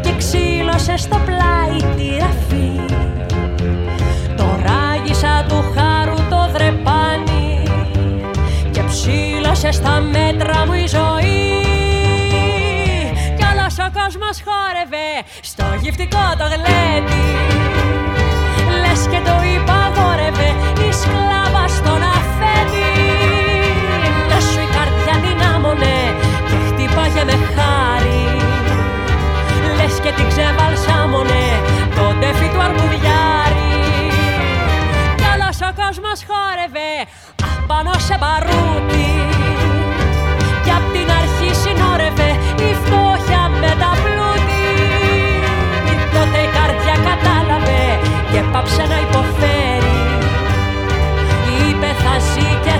Και 0.00 0.15
ξύλωσε 0.17 0.97
στο 0.97 1.21
πλάι 1.25 1.95
τη 1.97 2.17
ραφή. 2.19 2.95
Το 4.37 4.45
ράγισα 4.62 5.45
του 5.49 5.65
χάρου 5.75 6.29
το 6.31 6.49
δρεπάνι 6.53 7.49
Ψήλωσε 8.88 9.71
στα 9.73 10.00
μέτρα 10.00 10.67
μου 10.67 10.73
η 10.73 10.87
ζωή. 10.87 11.62
Κι 13.37 13.45
όλος 13.53 13.77
ο 13.79 13.91
κόσμος 13.99 14.37
χόρευε 14.47 15.11
στο 15.41 15.65
γυφτικό 15.81 16.25
το 16.38 16.45
γλέντι 16.45 17.25
Λες 18.81 19.07
και 19.11 19.21
το 19.25 19.35
υπαγόρευε 19.55 20.49
η 20.88 20.93
σκλάβα 20.93 21.38
και 30.09 30.15
την 30.15 30.29
ξεβαλσάμωνε 30.29 31.45
το 31.97 32.05
τέφι 32.21 32.49
του 32.53 32.61
αρκουδιάρι 32.67 33.73
Κι 35.19 35.27
όλος 35.33 35.59
ο 35.69 35.71
κόσμος 35.81 36.19
χόρευε 36.29 36.91
σε 38.09 38.17
μπαρούτι. 38.21 39.09
Κι 40.65 40.73
απ' 40.79 40.88
την 40.95 41.09
αρχή 41.21 41.50
συνόρευε 41.62 42.31
η 42.69 42.71
φτώχεια 42.81 43.43
με 43.61 43.71
τα 43.81 43.91
πλούτη. 44.03 44.67
Τότε 46.15 46.38
η 46.47 46.50
καρδιά 46.57 46.97
κατάλαβε 47.09 47.83
και 48.31 48.41
πάψε 48.53 48.85
να 48.93 48.99
υποφέρει. 49.07 49.99
Είπε 51.61 51.91
θα 52.03 52.15
ζει 52.29 52.49
και 52.65 52.75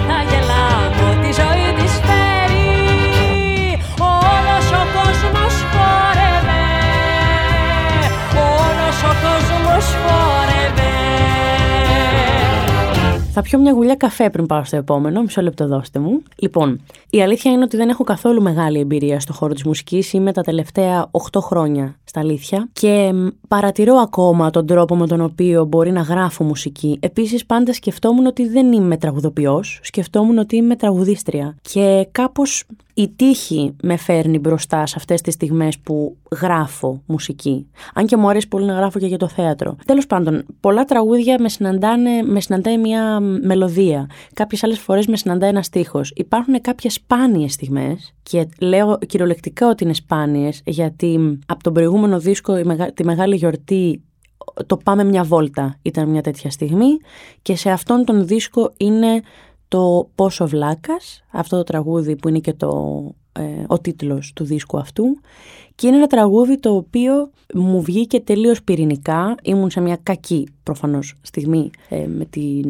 θα 13.38 13.45
πιω 13.45 13.59
μια 13.59 13.73
γουλιά 13.73 13.95
καφέ 13.95 14.30
πριν 14.30 14.47
πάω 14.47 14.64
στο 14.64 14.76
επόμενο. 14.76 15.23
Μισό 15.23 15.42
λεπτό 15.42 15.66
δώστε 15.66 15.99
μου. 15.99 16.23
Λοιπόν, 16.37 16.80
η 17.11 17.23
αλήθεια 17.23 17.52
είναι 17.52 17.62
ότι 17.64 17.76
δεν 17.76 17.88
έχω 17.88 18.04
καθόλου 18.04 18.42
μεγάλη 18.42 18.78
εμπειρία 18.78 19.21
στο 19.21 19.33
χώρο 19.33 19.52
της 19.54 19.64
μουσικής. 19.64 20.12
Είμαι 20.12 20.33
τα 20.33 20.42
τελευταία 20.42 21.09
8 21.11 21.40
χρόνια 21.40 21.97
στα 22.04 22.21
αλήθεια 22.21 22.68
και 22.73 23.12
παρατηρώ 23.49 23.95
ακόμα 23.95 24.50
τον 24.50 24.66
τρόπο 24.66 24.97
με 24.97 25.07
τον 25.07 25.21
οποίο 25.21 25.64
μπορεί 25.64 25.92
να 25.92 26.00
γράφω 26.00 26.45
μουσική. 26.45 26.99
Επίσης, 27.00 27.47
πάντα 27.47 27.73
σκεφτόμουν 27.73 28.26
ότι 28.26 28.49
δεν 28.49 28.73
είμαι 28.73 28.97
τραγουδοποιός. 28.97 29.80
Σκεφτόμουν 29.83 30.38
ότι 30.38 30.57
είμαι 30.57 30.76
τραγουδίστρια. 30.76 31.57
Και 31.62 32.09
κάπως 32.12 32.64
η 32.99 33.12
τύχη 33.17 33.76
με 33.83 33.97
φέρνει 33.97 34.38
μπροστά 34.38 34.87
σε 34.87 34.95
αυτές 34.97 35.21
τις 35.21 35.35
στιγμές 35.35 35.78
που 35.78 36.17
γράφω 36.40 37.02
μουσική. 37.07 37.67
Αν 37.95 38.07
και 38.07 38.17
μου 38.17 38.28
αρέσει 38.28 38.49
πολύ 38.49 38.64
να 38.64 38.75
γράφω 38.75 38.99
και 38.99 39.07
για 39.07 39.19
το 39.19 39.28
θέατρο. 39.28 39.76
Τέλος 39.85 40.07
πάντων, 40.07 40.45
πολλά 40.61 40.85
τραγούδια 40.85 41.37
με, 41.40 41.49
συναντάνε, 41.49 42.23
με 42.23 42.40
συναντάει 42.40 42.78
μια 42.78 43.21
μελωδία. 43.21 44.07
Κάποιες 44.35 44.64
άλλες 44.64 44.78
φορές 44.78 45.07
με 45.07 45.17
συναντάει 45.17 45.50
ένας 45.50 45.67
στίχος. 45.67 46.12
Υπάρχουν 46.17 46.61
κάποιες 46.61 46.93
σπάνιες 46.93 47.52
στιγμές 47.52 48.14
και 48.23 48.49
λέω 48.61 48.99
κυριολεκτικά 49.07 49.69
ότι 49.69 49.85
είναι 49.85 49.95
σπάνιες 49.95 50.62
γιατί 50.64 51.38
από 51.47 51.62
τον 51.62 51.73
προηγούμενο 51.73 52.21
δίσκο 52.21 52.55
τη 52.95 53.05
Μεγάλη 53.05 53.37
Γιορτή 53.37 54.02
το 54.67 54.76
Πάμε 54.76 55.05
μια 55.05 55.25
βόλτα 55.25 55.78
ήταν 55.83 56.09
μια 56.09 56.23
τέτοια 56.23 56.50
στιγμή 56.50 56.97
και 57.43 57.57
σε 57.57 57.71
αυτόν 57.71 58.05
τον 58.05 58.26
δίσκο 58.26 58.73
είναι 58.76 59.21
το 59.68 60.08
«Πόσο 60.14 60.46
βλάκας», 60.46 61.25
αυτό 61.30 61.56
το 61.56 61.62
τραγούδι 61.62 62.16
που 62.16 62.28
είναι 62.28 62.38
και 62.38 62.52
το, 62.52 63.02
ε, 63.32 63.64
ο 63.66 63.78
τίτλος 63.78 64.32
του 64.34 64.44
δίσκου 64.44 64.78
αυτού 64.78 65.04
και 65.75 65.87
είναι 65.87 65.96
ένα 65.96 66.06
τραγούδι 66.06 66.58
το 66.58 66.75
οποίο 66.75 67.30
μου 67.54 67.82
βγήκε 67.82 68.20
τελείως 68.20 68.62
πυρηνικά, 68.62 69.34
ήμουν 69.42 69.70
σε 69.70 69.80
μια 69.80 69.98
κακή 70.02 70.48
προφανώς 70.62 71.14
στιγμή 71.22 71.70
ε, 71.88 72.06
με 72.06 72.25
τη 72.25 72.60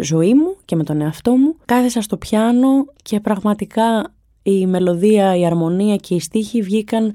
ζωή 0.00 0.34
μου 0.34 0.56
και 0.64 0.76
με 0.76 0.84
τον 0.84 1.00
εαυτό 1.00 1.36
μου. 1.36 1.54
Κάθεσα 1.64 2.00
στο 2.00 2.16
πιάνο 2.16 2.68
και 3.02 3.20
πραγματικά 3.20 4.12
η 4.42 4.66
μελωδία, 4.66 5.36
η 5.36 5.46
αρμονία 5.46 5.96
και 5.96 6.14
οι 6.14 6.20
στίχοι 6.20 6.62
βγήκαν 6.62 7.14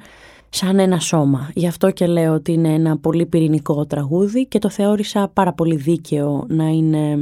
σαν 0.49 0.79
ένα 0.79 0.99
σώμα. 0.99 1.51
Γι' 1.53 1.67
αυτό 1.67 1.91
και 1.91 2.07
λέω 2.07 2.33
ότι 2.33 2.51
είναι 2.51 2.73
ένα 2.73 2.97
πολύ 2.97 3.25
πυρηνικό 3.25 3.85
τραγούδι 3.85 4.45
και 4.45 4.59
το 4.59 4.69
θεώρησα 4.69 5.29
πάρα 5.33 5.53
πολύ 5.53 5.75
δίκαιο 5.75 6.45
να 6.47 6.67
είναι 6.67 7.17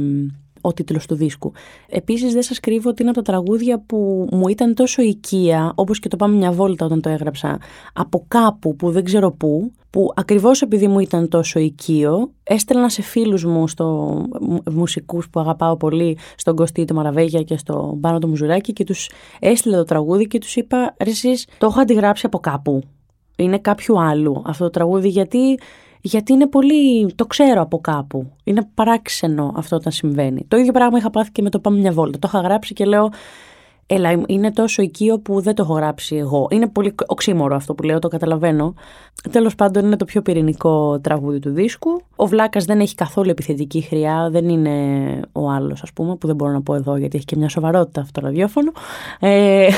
ο 0.64 0.72
τίτλος 0.72 1.06
του 1.06 1.14
δίσκου. 1.14 1.52
Επίσης, 1.88 2.32
δεν 2.32 2.42
σας 2.42 2.60
κρύβω 2.60 2.90
ότι 2.90 3.02
είναι 3.02 3.10
από 3.10 3.22
τα 3.22 3.32
τραγούδια 3.32 3.80
που 3.86 4.28
μου 4.32 4.48
ήταν 4.48 4.74
τόσο 4.74 5.02
οικία, 5.02 5.72
όπως 5.74 5.98
και 5.98 6.08
το 6.08 6.16
Πάμε 6.16 6.36
μια 6.36 6.52
βόλτα 6.52 6.84
όταν 6.84 7.00
το 7.00 7.08
έγραψα, 7.08 7.58
από 7.92 8.24
κάπου 8.28 8.76
που 8.76 8.90
δεν 8.90 9.04
ξέρω 9.04 9.32
πού, 9.32 9.72
που 9.90 10.12
ακριβώς 10.14 10.62
επειδή 10.62 10.88
μου 10.88 10.98
ήταν 10.98 11.28
τόσο 11.28 11.58
οικείο, 11.58 12.30
έστελνα 12.42 12.88
σε 12.88 13.02
φίλους 13.02 13.44
μου, 13.44 13.68
στο 13.68 14.16
μουσικούς 14.72 15.30
που 15.30 15.40
αγαπάω 15.40 15.76
πολύ, 15.76 16.18
στον 16.36 16.56
Κωστή 16.56 16.84
το 16.84 16.94
Μαραβέγια 16.94 17.42
και 17.42 17.56
στον 17.56 18.00
Πάνο 18.00 18.18
το 18.18 18.28
Μουζουράκι 18.28 18.72
και 18.72 18.84
τους 18.84 19.10
έστειλε 19.40 19.76
το 19.76 19.84
τραγούδι 19.84 20.26
και 20.26 20.38
τους 20.38 20.56
είπα, 20.56 20.94
ρε 21.04 21.10
εσείς, 21.10 21.46
το 21.58 21.66
έχω 21.66 21.80
αντιγράψει 21.80 22.26
από 22.26 22.38
κάπου. 22.38 22.82
Είναι 23.36 23.58
κάποιου 23.58 24.00
άλλου 24.00 24.42
αυτό 24.46 24.64
το 24.64 24.70
τραγούδι 24.70 25.08
γιατί 25.08 25.58
γιατί 26.06 26.32
είναι 26.32 26.46
πολύ. 26.46 27.14
το 27.14 27.26
ξέρω 27.26 27.60
από 27.60 27.78
κάπου. 27.80 28.32
Είναι 28.44 28.68
παράξενο 28.74 29.52
αυτό 29.56 29.76
όταν 29.76 29.92
συμβαίνει. 29.92 30.44
Το 30.48 30.56
ίδιο 30.56 30.72
πράγμα 30.72 30.98
είχα 30.98 31.10
πάθει 31.10 31.32
και 31.32 31.42
με 31.42 31.50
το 31.50 31.58
Πάμε 31.58 31.78
μια 31.78 31.92
βόλτα. 31.92 32.18
Το 32.18 32.28
είχα 32.32 32.40
γράψει 32.40 32.74
και 32.74 32.84
λέω. 32.84 33.10
Έλα, 33.86 34.22
είναι 34.26 34.52
τόσο 34.52 34.82
οικείο 34.82 35.18
που 35.18 35.40
δεν 35.40 35.54
το 35.54 35.62
έχω 35.62 35.74
γράψει 35.74 36.16
εγώ. 36.16 36.46
Είναι 36.50 36.68
πολύ 36.68 36.94
οξύμορο 37.06 37.56
αυτό 37.56 37.74
που 37.74 37.82
λέω, 37.82 37.98
το 37.98 38.08
καταλαβαίνω. 38.08 38.74
Τέλος 39.30 39.54
πάντων, 39.54 39.84
είναι 39.84 39.96
το 39.96 40.04
πιο 40.04 40.22
πυρηνικό 40.22 41.00
τραγούδι 41.00 41.38
του 41.38 41.50
δίσκου. 41.50 42.00
Ο 42.16 42.26
Βλάκας 42.26 42.64
δεν 42.64 42.80
έχει 42.80 42.94
καθόλου 42.94 43.30
επιθετική 43.30 43.80
χρειά, 43.80 44.28
δεν 44.30 44.48
είναι 44.48 45.20
ο 45.32 45.50
άλλος, 45.50 45.82
ας 45.82 45.92
πούμε, 45.92 46.16
που 46.16 46.26
δεν 46.26 46.36
μπορώ 46.36 46.52
να 46.52 46.62
πω 46.62 46.74
εδώ 46.74 46.96
γιατί 46.96 47.16
έχει 47.16 47.26
και 47.26 47.36
μια 47.36 47.48
σοβαρότητα 47.48 48.00
αυτό 48.00 48.20
το 48.20 48.26
ραδιόφωνο. 48.26 48.72
Ε, 49.20 49.68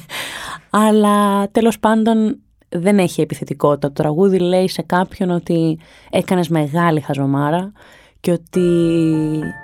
αλλά 0.86 1.48
τέλος 1.50 1.78
πάντων, 1.78 2.38
δεν 2.68 2.98
έχει 2.98 3.20
επιθετικότητα. 3.20 3.86
Το 3.86 4.02
τραγούδι 4.02 4.38
λέει 4.38 4.68
σε 4.68 4.82
κάποιον 4.82 5.30
ότι 5.30 5.78
έκανες 6.10 6.48
μεγάλη 6.48 7.00
χαζομάρα 7.00 7.72
και 8.20 8.30
ότι 8.30 8.68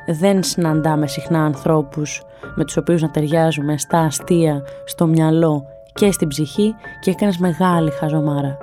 δεν 0.07 0.43
συναντάμε 0.43 1.07
συχνά 1.07 1.45
ανθρώπους 1.45 2.23
με 2.55 2.65
τους 2.65 2.77
οποίους 2.77 3.03
να 3.03 3.11
ταιριάζουμε 3.11 3.79
στα 3.79 3.99
αστεία, 3.99 4.63
στο 4.85 5.07
μυαλό 5.07 5.65
και 5.95 6.13
στην 6.13 6.29
ψυχή 6.29 6.75
και 7.01 7.11
έκανες 7.11 7.39
μεγάλη 7.39 7.91
χαζομάρα 7.91 8.59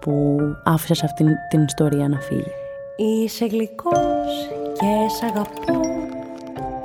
που 0.00 0.38
άφησες 0.64 1.02
αυτήν 1.02 1.26
την 1.48 1.62
ιστορία 1.62 2.08
να 2.08 2.20
φύγει. 2.20 2.52
Είσαι 2.96 3.46
γλυκός 3.46 4.48
και 4.72 5.14
σ' 5.18 5.22
αγαπώ 5.22 5.80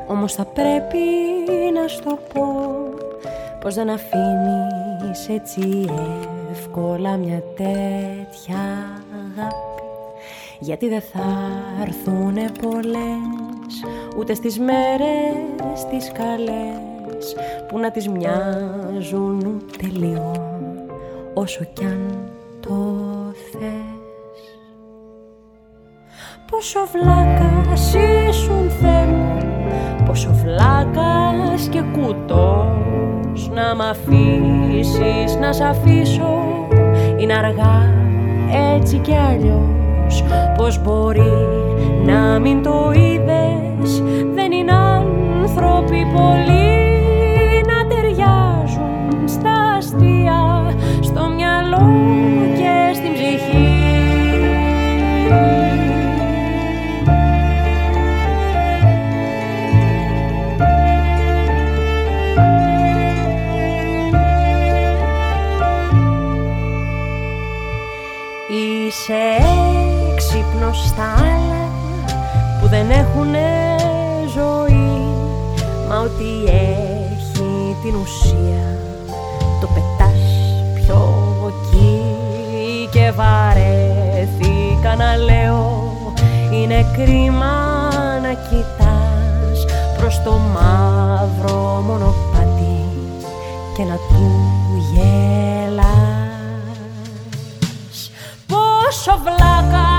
Όμως 0.08 0.34
θα 0.34 0.46
πρέπει 0.46 0.98
να 1.74 1.88
στο 1.88 2.20
πω 2.34 2.44
Πως 3.62 3.76
δεν 3.76 3.90
αφήνεις 3.90 5.30
έτσι 5.30 5.86
εύκολα 6.52 7.18
μια 7.18 7.44
τέτοια 7.56 8.64
αγάπη. 9.12 9.84
Γιατί 10.60 10.90
δεν 10.90 11.02
θα 11.02 11.52
έρθουνε 11.82 12.46
πολλές 12.62 13.84
ούτε 14.18 14.34
στις 14.34 14.60
μέρες 14.60 15.86
τις 15.90 16.12
καλές 16.12 17.36
που 17.68 17.80
να 17.80 17.92
τις 17.92 18.08
μοιάζουν 18.08 19.38
ούτε 19.46 19.88
λίγο 19.92 20.32
όσο 21.34 21.64
κι 21.74 21.86
αν 21.86 22.32
το 22.60 22.96
θες. 23.52 23.88
Πόσο 26.52 26.80
βλάκας 26.94 27.94
ήσουν 27.94 28.70
Θεέ 28.70 29.30
πόσο 30.10 30.34
βλάκας 30.34 31.68
και 31.70 31.82
κουτός 31.82 33.09
να 33.48 33.76
μ' 33.76 33.82
αφήσεις 33.82 35.36
να 35.40 35.54
σ' 35.54 35.62
αφήσω. 35.62 36.38
Είναι 37.18 37.34
αργά 37.34 37.94
έτσι 38.76 38.98
κι 38.98 39.16
αλλιώς 39.16 40.24
πως 40.58 40.82
μπορεί 40.82 41.48
να 42.06 42.40
μην 42.40 42.64
το 42.64 42.92
είδες. 42.94 44.04
Δεν 44.34 44.52
είναι 44.52 44.72
άνθρωποι 44.72 46.08
πολλοί 46.14 46.78
να 47.68 47.88
ταιριάζουν 47.88 49.28
στα 49.28 49.52
αστεία. 49.78 50.74
Στο 51.02 51.30
μυαλό 51.36 51.88
δεν 72.70 72.90
έχουν 72.90 73.36
ζωή. 74.34 75.08
Μα 75.90 76.00
ότι 76.00 76.44
έχει 76.46 77.76
την 77.84 77.96
ουσία 78.02 78.78
το 79.62 79.68
πετάς 79.68 80.22
πιο 80.74 81.16
εκεί. 81.48 82.04
Και 82.92 83.12
βαρέθηκα 83.12 84.96
να 84.96 85.16
λέω 85.16 85.90
είναι 86.52 86.86
κρίμα 86.94 87.90
να 88.22 88.34
κοιτάς 88.34 89.66
προς 89.98 90.22
το 90.24 90.32
μαύρο 90.32 91.84
μονοπάτι 91.88 92.86
και 93.78 93.84
να 93.84 93.96
του 93.96 94.32
γελάς 94.94 95.90
Πόσο 98.48 99.20
βλάκας 99.24 99.99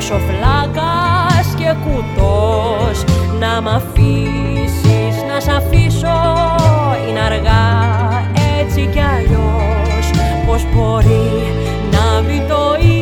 μου 0.00 0.06
Πόσο 0.06 0.18
βλάκας 0.18 1.54
και 1.56 1.74
κουτός 1.84 3.04
Να 3.40 3.60
μ' 3.60 3.68
αφήσεις 3.68 5.14
να 5.28 5.40
σ' 5.40 5.48
αφήσω. 5.48 6.18
Είναι 7.08 7.20
αργά 7.20 7.68
έτσι 8.60 8.88
κι 8.92 9.00
αλλιώς 9.00 10.10
Πως 10.46 10.64
μπορεί 10.74 11.52
να 11.90 12.20
μην 12.20 12.48
το 12.48 12.76
είδες 12.80 12.99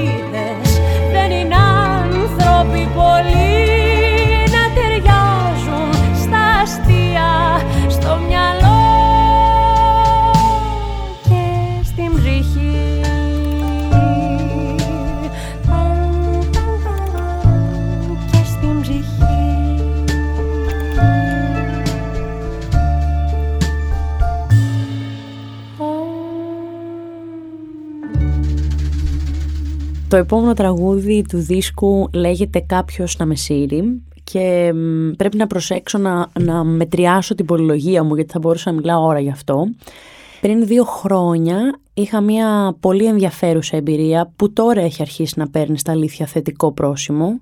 επόμενο 30.18 30.54
τραγούδι 30.54 31.24
του 31.28 31.38
δίσκου 31.38 32.09
λέγεται 32.12 32.61
«Κάποιος 32.61 33.16
να 33.18 33.26
με 33.26 33.35
σύρει» 33.35 34.02
και 34.24 34.72
πρέπει 35.16 35.37
να 35.37 35.46
προσέξω 35.46 35.98
να, 35.98 36.28
να 36.40 36.64
μετριάσω 36.64 37.35
την 37.35 37.44
πολυλογία 37.44 38.04
μου 38.04 38.14
γιατί 38.14 38.33
θα 38.33 38.38
μπορούσα 38.38 38.70
να 38.70 38.76
μιλάω 38.76 39.04
ώρα 39.04 39.20
γι' 39.20 39.31
αυτό. 39.31 39.66
Πριν 40.40 40.66
δύο 40.66 40.85
χρόνια 40.85 41.78
είχα 41.94 42.20
μια 42.20 42.76
πολύ 42.81 43.04
ενδιαφέρουσα 43.04 43.76
εμπειρία 43.76 44.33
που 44.37 44.52
τώρα 44.52 44.81
έχει 44.81 45.02
αρχίσει 45.02 45.35
να 45.38 45.48
παίρνει 45.48 45.78
στα 45.78 45.92
αλήθεια 45.92 46.26
θετικό 46.26 46.72
πρόσημο 46.72 47.40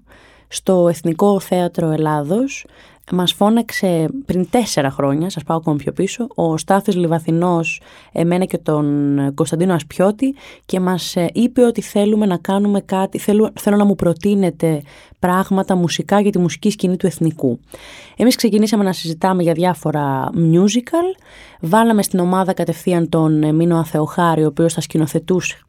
στο 0.49 0.89
Εθνικό 0.89 1.41
Θέατρο 1.41 1.91
Ελλάδος 1.91 2.67
μας 3.13 3.33
φώναξε 3.33 4.09
πριν 4.27 4.51
τέσσερα 4.51 4.91
χρόνια, 4.91 5.31
σας 5.31 5.43
πάω 5.43 5.57
ακόμα 5.57 5.77
πιο 5.77 5.93
πίσω, 5.93 6.27
ο 6.35 6.57
Στάθης 6.57 6.97
Λιβαθινός, 6.97 7.81
εμένα 8.13 8.45
και 8.45 8.59
τον 8.59 9.17
Κωνσταντίνο 9.35 9.75
Ασπιώτη 9.75 10.35
και 10.65 10.81
μας 10.81 11.17
ε, 11.17 11.29
είπε 11.33 11.63
ότι 11.63 11.81
θέλουμε 11.81 12.27
να 12.27 12.37
κάνουμε 12.37 12.81
κάτι, 12.81 13.19
θέλω, 13.19 13.51
θέλω 13.61 13.77
να 13.77 13.85
μου 13.85 13.95
προτείνετε 13.95 14.83
πράγματα 15.19 15.75
μουσικά 15.75 16.21
για 16.21 16.31
τη 16.31 16.39
μουσική 16.39 16.71
σκηνή 16.71 16.97
του 16.97 17.07
εθνικού. 17.07 17.61
Εμείς 18.17 18.37
ξεκινήσαμε 18.37 18.85
να 18.85 18.93
συζητάμε 18.93 19.43
για 19.43 19.53
διάφορα 19.53 20.31
musical, 20.35 21.21
βάλαμε 21.61 22.03
στην 22.03 22.19
ομάδα 22.19 22.53
κατευθείαν 22.53 23.09
τον 23.09 23.43
ε, 23.43 23.53
Μίνο 23.53 23.79
Αθεοχάρη, 23.79 24.45
ο 24.45 24.47
οποίος 24.47 24.73
θα 24.73 24.81
σκηνοθετούσε 24.81 25.66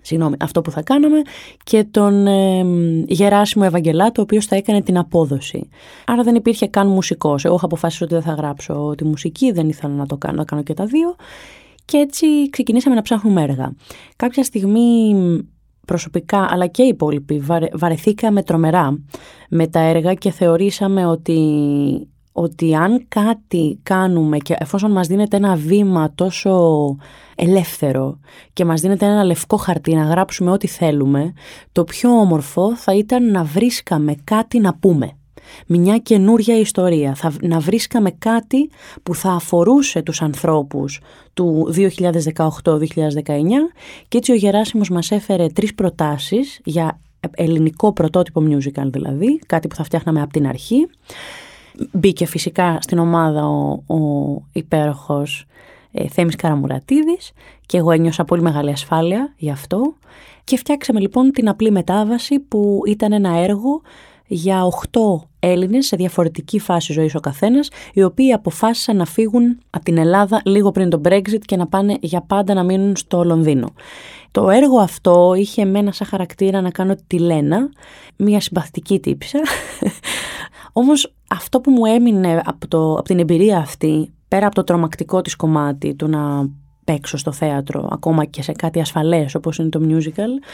συγγνώμη, 0.00 0.36
αυτό 0.40 0.60
που 0.60 0.70
θα 0.70 0.82
κάναμε 0.82 1.22
και 1.64 1.84
τον 1.84 2.26
ε, 2.26 2.64
Γεράσιμο 3.06 3.64
Ευαγγελάτο, 3.66 4.20
ο 4.20 4.22
οποίος 4.22 4.46
θα 4.46 4.56
έκανε 4.56 4.82
την 4.82 4.98
απόδοση. 4.98 5.68
Άρα 6.06 6.22
δεν 6.22 6.34
υπήρχε 6.34 6.66
καν 6.66 6.88
μουσικός. 6.88 7.44
Εγώ 7.44 7.54
είχα 7.54 7.64
αποφασίσει 7.64 8.04
ότι 8.04 8.14
δεν 8.14 8.22
θα 8.22 8.32
γράψω 8.32 8.94
τη 8.96 9.04
μουσική, 9.04 9.52
δεν 9.52 9.68
ήθελα 9.68 9.94
να 9.94 10.06
το 10.06 10.16
κάνω, 10.16 10.36
να 10.36 10.44
κάνω 10.44 10.62
και 10.62 10.74
τα 10.74 10.84
δύο. 10.84 11.14
Και 11.84 11.96
έτσι 11.96 12.50
ξεκινήσαμε 12.50 12.94
να 12.94 13.02
ψάχνουμε 13.02 13.42
έργα. 13.42 13.72
Κάποια 14.16 14.44
στιγμή 14.44 15.14
προσωπικά 15.86 16.48
αλλά 16.50 16.66
και 16.66 16.82
οι 16.82 16.88
υπόλοιποι 16.88 17.38
βαρε, 17.38 17.68
βαρεθήκαμε 17.72 18.42
τρομερά 18.42 18.98
με 19.48 19.66
τα 19.66 19.80
έργα 19.80 20.14
και 20.14 20.30
θεωρήσαμε 20.30 21.06
ότι 21.06 21.38
ότι 22.32 22.74
αν 22.74 23.04
κάτι 23.08 23.78
κάνουμε 23.82 24.38
και 24.38 24.56
εφόσον 24.58 24.90
μας 24.90 25.06
δίνεται 25.06 25.36
ένα 25.36 25.54
βήμα 25.54 26.12
τόσο 26.14 26.96
ελεύθερο 27.34 28.18
και 28.52 28.64
μας 28.64 28.80
δίνεται 28.80 29.06
ένα 29.06 29.24
λευκό 29.24 29.56
χαρτί 29.56 29.94
να 29.94 30.02
γράψουμε 30.02 30.50
ό,τι 30.50 30.66
θέλουμε, 30.66 31.32
το 31.72 31.84
πιο 31.84 32.10
όμορφο 32.10 32.76
θα 32.76 32.94
ήταν 32.94 33.30
να 33.30 33.44
βρίσκαμε 33.44 34.14
κάτι 34.24 34.58
να 34.58 34.74
πούμε. 34.74 35.12
Μια 35.66 35.98
καινούρια 35.98 36.58
ιστορία, 36.58 37.14
θα, 37.14 37.32
να 37.42 37.58
βρίσκαμε 37.58 38.10
κάτι 38.10 38.70
που 39.02 39.14
θα 39.14 39.30
αφορούσε 39.30 40.02
τους 40.02 40.22
ανθρώπους 40.22 41.00
του 41.34 41.72
2018-2019 41.76 41.84
και 44.08 44.16
έτσι 44.16 44.32
ο 44.32 44.34
Γεράσιμος 44.34 44.90
μας 44.90 45.10
έφερε 45.10 45.46
τρεις 45.46 45.74
προτάσεις 45.74 46.60
για 46.64 47.00
ελληνικό 47.30 47.92
πρωτότυπο 47.92 48.42
musical 48.48 48.86
δηλαδή, 48.90 49.38
κάτι 49.46 49.68
που 49.68 49.74
θα 49.74 49.84
φτιάχναμε 49.84 50.22
από 50.22 50.32
την 50.32 50.46
αρχή. 50.46 50.86
Μπήκε 51.92 52.26
φυσικά 52.26 52.78
στην 52.80 52.98
ομάδα 52.98 53.46
ο, 53.46 53.82
ο 53.94 54.42
υπέροχος 54.52 55.46
ε, 55.92 56.08
Θέμης 56.08 56.36
Καραμουρατίδης 56.36 57.32
και 57.66 57.76
εγώ 57.76 57.90
ένιωσα 57.90 58.24
πολύ 58.24 58.42
μεγάλη 58.42 58.70
ασφάλεια 58.70 59.34
γι' 59.36 59.50
αυτό. 59.50 59.94
Και 60.44 60.56
φτιάξαμε 60.56 61.00
λοιπόν 61.00 61.30
την 61.30 61.48
απλή 61.48 61.70
μετάβαση 61.70 62.38
που 62.38 62.80
ήταν 62.86 63.12
ένα 63.12 63.36
έργο 63.36 63.80
για 64.26 64.62
8 64.90 65.00
Έλληνες 65.40 65.86
σε 65.86 65.96
διαφορετική 65.96 66.58
φάση 66.58 66.92
ζωής 66.92 67.14
ο 67.14 67.20
καθένας, 67.20 67.68
οι 67.92 68.02
οποίοι 68.02 68.32
αποφάσισαν 68.32 68.96
να 68.96 69.04
φύγουν 69.04 69.58
από 69.70 69.84
την 69.84 69.98
Ελλάδα 69.98 70.40
λίγο 70.44 70.70
πριν 70.70 70.90
τον 70.90 71.00
Brexit 71.04 71.40
και 71.40 71.56
να 71.56 71.66
πάνε 71.66 71.96
για 72.00 72.20
πάντα 72.20 72.54
να 72.54 72.62
μείνουν 72.62 72.96
στο 72.96 73.24
Λονδίνο. 73.24 73.72
Το 74.30 74.50
έργο 74.50 74.78
αυτό 74.78 75.34
είχε 75.36 75.62
εμένα 75.62 75.92
σαν 75.92 76.06
χαρακτήρα 76.06 76.60
να 76.60 76.70
κάνω 76.70 76.96
τη 77.06 77.18
Λένα, 77.18 77.70
μια 78.16 78.40
συμπαθητική 78.40 79.00
τύψα. 79.00 79.38
Όμως 80.72 81.12
αυτό 81.28 81.60
που 81.60 81.70
μου 81.70 81.84
έμεινε 81.84 82.42
από, 82.44 82.68
το, 82.68 82.92
από 82.92 83.02
την 83.02 83.18
εμπειρία 83.18 83.58
αυτή, 83.58 84.12
πέρα 84.28 84.46
από 84.46 84.54
το 84.54 84.64
τρομακτικό 84.64 85.20
της 85.20 85.36
κομμάτι 85.36 85.94
του 85.94 86.08
να 86.08 86.48
παίξω 86.84 87.16
στο 87.16 87.32
θέατρο, 87.32 87.88
ακόμα 87.92 88.24
και 88.24 88.42
σε 88.42 88.52
κάτι 88.52 88.80
ασφαλές 88.80 89.34
όπως 89.34 89.58
είναι 89.58 89.68
το 89.68 89.80
musical, 89.88 90.44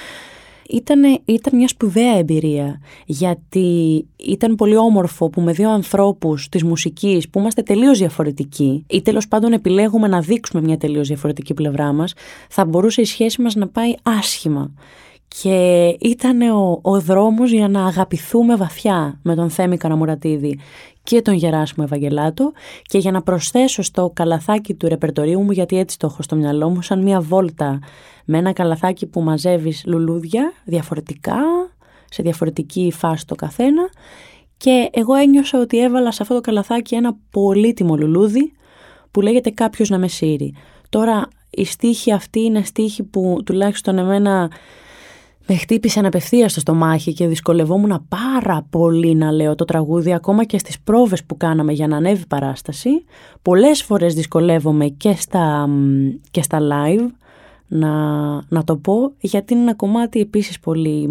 ήταν, 0.70 1.20
ήταν 1.24 1.56
μια 1.56 1.68
σπουδαία 1.68 2.16
εμπειρία 2.18 2.80
γιατί 3.06 4.06
ήταν 4.16 4.54
πολύ 4.54 4.76
όμορφο 4.76 5.30
που 5.30 5.40
με 5.40 5.52
δύο 5.52 5.70
ανθρώπους 5.70 6.48
της 6.48 6.64
μουσικής 6.64 7.28
που 7.28 7.38
είμαστε 7.38 7.62
τελείως 7.62 7.98
διαφορετικοί 7.98 8.84
ή 8.88 9.02
τέλος 9.02 9.28
πάντων 9.28 9.52
επιλέγουμε 9.52 10.08
να 10.08 10.20
δείξουμε 10.20 10.62
μια 10.62 10.76
τελείως 10.76 11.08
διαφορετική 11.08 11.54
πλευρά 11.54 11.92
μας 11.92 12.14
θα 12.48 12.64
μπορούσε 12.64 13.00
η 13.00 13.04
σχέση 13.04 13.42
μας 13.42 13.54
να 13.54 13.68
πάει 13.68 13.94
άσχημα. 14.02 14.72
Και 15.28 15.86
ήταν 16.00 16.40
ο, 16.40 16.78
ο 16.82 17.00
δρόμος 17.00 17.50
για 17.50 17.68
να 17.68 17.86
αγαπηθούμε 17.86 18.56
βαθιά 18.56 19.18
με 19.22 19.34
τον 19.34 19.50
Θέμη 19.50 19.76
Καραμουρατίδη 19.76 20.58
και 21.06 21.22
τον 21.22 21.34
Γεράσιμο 21.34 21.86
Ευαγγελάτο 21.88 22.52
και 22.82 22.98
για 22.98 23.10
να 23.10 23.22
προσθέσω 23.22 23.82
στο 23.82 24.10
καλαθάκι 24.14 24.74
του 24.74 24.88
ρεπερτορίου 24.88 25.42
μου 25.42 25.50
γιατί 25.50 25.78
έτσι 25.78 25.98
το 25.98 26.06
έχω 26.06 26.22
στο 26.22 26.36
μυαλό 26.36 26.68
μου 26.68 26.82
σαν 26.82 27.02
μια 27.02 27.20
βόλτα 27.20 27.78
με 28.24 28.38
ένα 28.38 28.52
καλαθάκι 28.52 29.06
που 29.06 29.20
μαζεύεις 29.20 29.82
λουλούδια 29.86 30.52
διαφορετικά 30.64 31.36
σε 32.10 32.22
διαφορετική 32.22 32.92
φάση 32.96 33.26
το 33.26 33.34
καθένα 33.34 33.88
και 34.56 34.88
εγώ 34.92 35.14
ένιωσα 35.14 35.60
ότι 35.60 35.82
έβαλα 35.82 36.12
σε 36.12 36.22
αυτό 36.22 36.34
το 36.34 36.40
καλαθάκι 36.40 36.94
ένα 36.94 37.16
πολύτιμο 37.30 37.96
λουλούδι 37.96 38.52
που 39.10 39.20
λέγεται 39.20 39.50
κάποιος 39.50 39.88
να 39.88 39.98
με 39.98 40.08
σύρει. 40.08 40.54
Τώρα 40.88 41.28
η 41.50 41.64
στίχη 41.64 42.12
αυτή 42.12 42.40
είναι 42.40 42.62
στίχη 42.62 43.02
που 43.02 43.40
τουλάχιστον 43.44 43.98
εμένα 43.98 44.50
με 45.46 45.56
χτύπησε 45.56 46.00
απευθεία 46.00 46.48
στο 46.48 46.60
στομάχι 46.60 47.12
και 47.12 47.26
δυσκολευόμουν 47.26 48.06
πάρα 48.08 48.66
πολύ 48.70 49.14
να 49.14 49.32
λέω 49.32 49.54
το 49.54 49.64
τραγούδι 49.64 50.12
ακόμα 50.12 50.44
και 50.44 50.58
στις 50.58 50.80
πρόβες 50.80 51.24
που 51.24 51.36
κάναμε 51.36 51.72
για 51.72 51.86
να 51.86 51.96
ανέβει 51.96 52.26
παράσταση. 52.26 53.04
Πολλές 53.42 53.82
φορές 53.82 54.14
δυσκολεύομαι 54.14 54.86
και 54.86 55.14
στα, 55.18 55.68
και 56.30 56.42
στα 56.42 56.58
live 56.60 57.06
να, 57.68 57.90
να 58.48 58.64
το 58.64 58.76
πω 58.76 59.12
γιατί 59.20 59.52
είναι 59.52 59.62
ένα 59.62 59.74
κομμάτι 59.74 60.20
επίσης 60.20 60.60
πολύ 60.60 61.08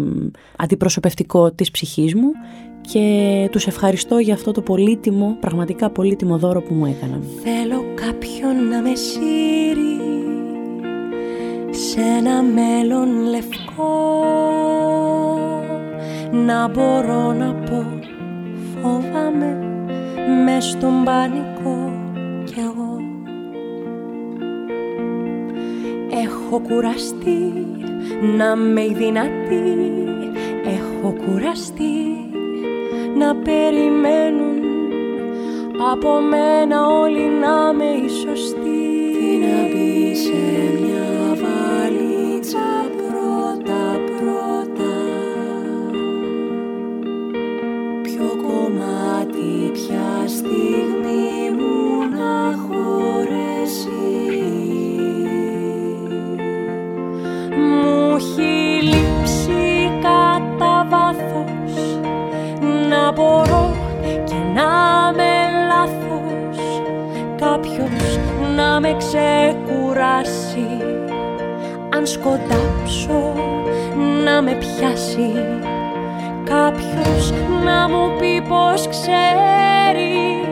αντιπροσωπευτικό 0.56 1.50
της 1.50 1.70
ψυχής 1.70 2.14
μου 2.14 2.30
και 2.80 3.48
τους 3.52 3.66
ευχαριστώ 3.66 4.18
για 4.18 4.34
αυτό 4.34 4.52
το 4.52 4.60
πολύτιμο, 4.60 5.36
πραγματικά 5.40 5.90
πολύτιμο 5.90 6.38
δώρο 6.38 6.62
που 6.62 6.74
μου 6.74 6.86
έκαναν. 6.86 7.22
Θέλω 7.42 7.84
κάποιον 7.94 8.68
να 8.68 8.82
με 8.82 8.94
σύρει 8.94 10.35
σε 11.76 12.00
ένα 12.00 12.42
μέλλον 12.42 13.28
λευκό. 13.28 14.24
Να 16.32 16.68
μπορώ 16.68 17.32
να 17.32 17.54
πω 17.54 17.84
φόβαμαι 18.82 19.58
μες 20.44 20.64
στον 20.64 21.04
πανικό 21.04 21.92
κι 22.44 22.58
εγώ. 22.58 23.00
Έχω 26.24 26.60
κουραστεί 26.68 27.52
να 28.36 28.56
με 28.56 28.86
δυνατή. 28.86 29.78
Έχω 30.64 31.14
κουραστεί 31.24 31.94
να 33.18 33.36
περιμένουν 33.36 34.64
από 35.92 36.20
μένα 36.20 36.86
όλοι 36.86 37.28
να 37.40 37.72
με 37.72 37.84
οι 37.84 38.08
σωστοί 38.08 38.66
να 39.40 39.68
μπει 39.68 40.14
σε 40.14 40.32
μια 40.80 41.06
στιγμή 41.36 41.65
αν 72.06 72.12
σκοτάψω 72.12 73.34
να 74.24 74.42
με 74.42 74.52
πιάσει 74.52 75.32
κάποιος 76.44 77.32
να 77.64 77.88
μου 77.88 78.16
πει 78.18 78.42
πως 78.48 78.88
ξέρει 78.88 80.48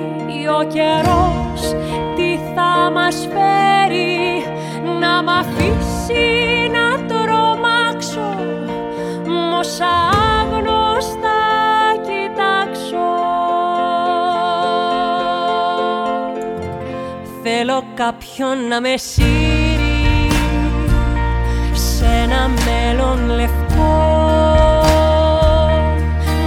ο 0.60 0.64
καιρός 0.64 1.74
τι 2.16 2.38
θα 2.54 2.90
μας 2.90 3.28
φέρει. 3.32 4.44
Να 5.00 5.22
μ' 5.22 5.28
αφήσει 5.28 6.70
να 6.72 7.06
τρομάξω 7.06 8.34
μόσα 9.50 9.92
άγνωστα 10.40 11.38
κοιτάξω. 12.02 13.06
Θέλω 17.42 17.84
κάποιον 17.94 18.68
να 18.68 18.80
με 18.80 18.96
σύρει 18.96 19.43
σε 22.04 22.10
ένα 22.22 22.48
μέλλον 22.48 23.36
λευκό. 23.36 24.12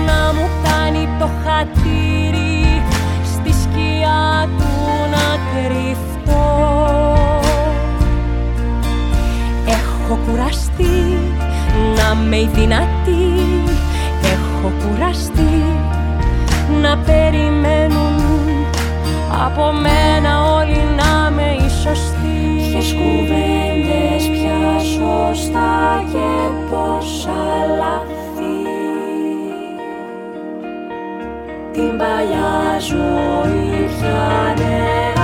Να 0.06 0.34
μου 0.34 0.48
κάνει 0.64 1.10
το 1.20 1.30
χατήρι 1.44 2.82
στη 3.24 3.52
σκιά 3.62 4.50
του 4.58 4.70
να 5.12 5.28
κρυφτώ. 5.52 6.46
Έχω 9.66 10.20
κουραστεί 10.28 11.18
να 11.96 12.16
με 12.16 12.36
η 12.36 12.50
δυνατή. 12.54 13.64
Έχω 14.24 14.72
κουραστεί 14.82 15.64
να 16.82 16.98
περιμένουν 16.98 18.16
από 19.46 19.72
μένα 19.72 20.54
όλοι 20.54 20.82
να 20.98 21.32
με 21.32 21.42
οι 21.42 21.70
σωστοί 21.70 22.18
Ποιες 22.78 24.30
πια; 24.30 24.57
Σωστά 25.18 26.04
και 26.12 26.50
πόσα 26.70 27.44
λάθη. 27.78 28.56
Την 31.72 31.98
παλιά 31.98 32.80
ζωή 32.80 33.90
πια 34.00 35.17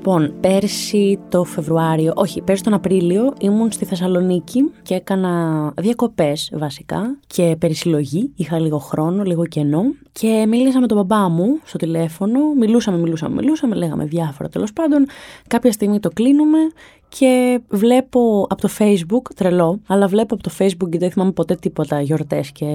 Λοιπόν, 0.00 0.34
πέρσι 0.40 1.18
το 1.28 1.44
Φεβρουάριο, 1.44 2.12
όχι, 2.16 2.42
πέρσι 2.42 2.62
τον 2.62 2.74
Απρίλιο 2.74 3.32
ήμουν 3.40 3.72
στη 3.72 3.84
Θεσσαλονίκη 3.84 4.70
και 4.82 4.94
έκανα 4.94 5.72
διακοπές 5.76 6.52
βασικά 6.54 7.18
και 7.26 7.56
περισυλλογή. 7.58 8.32
Είχα 8.36 8.58
λίγο 8.58 8.78
χρόνο, 8.78 9.22
λίγο 9.22 9.46
κενό 9.46 9.82
και 10.12 10.44
μίλησα 10.48 10.80
με 10.80 10.86
τον 10.86 10.96
μπαμπά 10.96 11.28
μου 11.28 11.58
στο 11.64 11.78
τηλέφωνο. 11.78 12.38
Μιλούσαμε, 12.58 12.98
μιλούσαμε, 12.98 13.34
μιλούσαμε, 13.34 13.74
λέγαμε 13.74 14.04
διάφορα 14.04 14.48
τέλος 14.48 14.72
πάντων. 14.72 15.06
Κάποια 15.46 15.72
στιγμή 15.72 16.00
το 16.00 16.10
κλείνουμε 16.10 16.58
και 17.08 17.60
βλέπω 17.68 18.46
από 18.48 18.60
το 18.60 18.68
facebook, 18.78 19.32
τρελό, 19.36 19.80
αλλά 19.86 20.06
βλέπω 20.06 20.34
από 20.34 20.42
το 20.42 20.50
facebook 20.58 20.90
και 20.90 20.98
δεν 20.98 21.10
θυμάμαι 21.10 21.32
ποτέ 21.32 21.54
τίποτα 21.54 22.00
γιορτές 22.00 22.52
και 22.52 22.66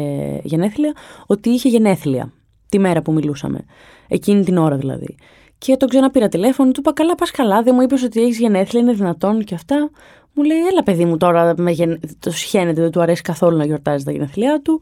γενέθλια, 0.43 0.93
ότι 1.25 1.49
είχε 1.49 1.69
γενέθλια 1.69 2.31
τη 2.69 2.79
μέρα 2.79 3.01
που 3.01 3.11
μιλούσαμε. 3.11 3.65
Εκείνη 4.07 4.43
την 4.43 4.57
ώρα 4.57 4.77
δηλαδή. 4.77 5.15
Και 5.57 5.77
τον 5.77 5.89
ξαναπήρα 5.89 6.27
τηλέφωνο, 6.27 6.71
του 6.71 6.79
είπα: 6.79 6.93
Καλά, 6.93 7.15
πας 7.15 7.31
καλά. 7.31 7.63
Δεν 7.63 7.75
μου 7.75 7.81
είπες 7.81 8.03
ότι 8.03 8.21
έχεις 8.21 8.39
γενέθλια, 8.39 8.81
είναι 8.81 8.93
δυνατόν 8.93 9.43
και 9.43 9.55
αυτά. 9.55 9.89
Μου 10.33 10.43
λέει: 10.43 10.57
Έλα, 10.57 10.83
παιδί 10.83 11.05
μου, 11.05 11.17
τώρα 11.17 11.53
με 11.57 11.71
γεν... 11.71 11.99
το 12.19 12.31
σχένεται, 12.31 12.81
δεν 12.81 12.91
του 12.91 13.01
αρέσει 13.01 13.21
καθόλου 13.21 13.57
να 13.57 13.65
γιορτάζει 13.65 14.03
τα 14.03 14.11
γενέθλιά 14.11 14.61
του. 14.61 14.81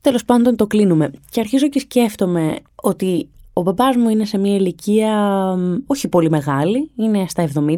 Τέλος 0.00 0.24
πάντων, 0.24 0.56
το 0.56 0.66
κλείνουμε. 0.66 1.10
Και 1.30 1.40
αρχίζω 1.40 1.68
και 1.68 1.78
σκέφτομαι 1.78 2.54
ότι 2.74 3.28
ο 3.52 3.62
μπαμπάς 3.62 3.96
μου 3.96 4.08
είναι 4.08 4.24
σε 4.24 4.38
μια 4.38 4.54
ηλικία 4.54 5.56
όχι 5.86 6.08
πολύ 6.08 6.30
μεγάλη, 6.30 6.90
είναι 6.96 7.24
στα 7.28 7.48
70. 7.54 7.76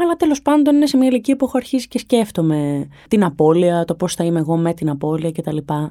Αλλά 0.00 0.16
τέλος 0.16 0.42
πάντων 0.42 0.74
είναι 0.74 0.86
σε 0.86 0.96
μια 0.96 1.08
ηλικία 1.08 1.36
που 1.36 1.44
έχω 1.44 1.56
αρχίσει 1.56 1.88
και 1.88 1.98
σκέφτομαι 1.98 2.88
την 3.08 3.24
απώλεια, 3.24 3.84
το 3.84 3.94
πώς 3.94 4.14
θα 4.14 4.24
είμαι 4.24 4.38
εγώ 4.38 4.56
με 4.56 4.74
την 4.74 4.88
απώλεια 4.90 5.32
κτλ. 5.32 5.56
Και 5.56 5.90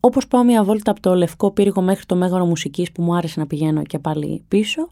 όπως 0.00 0.28
πάω 0.28 0.44
μια 0.44 0.64
βόλτα 0.64 0.90
από 0.90 1.00
το 1.00 1.14
Λευκό 1.14 1.50
Πύργο 1.50 1.82
μέχρι 1.82 2.04
το 2.04 2.16
Μέγαρο 2.16 2.44
Μουσικής 2.44 2.92
που 2.92 3.02
μου 3.02 3.14
άρεσε 3.16 3.40
να 3.40 3.46
πηγαίνω 3.46 3.82
και 3.82 3.98
πάλι 3.98 4.44
πίσω, 4.48 4.88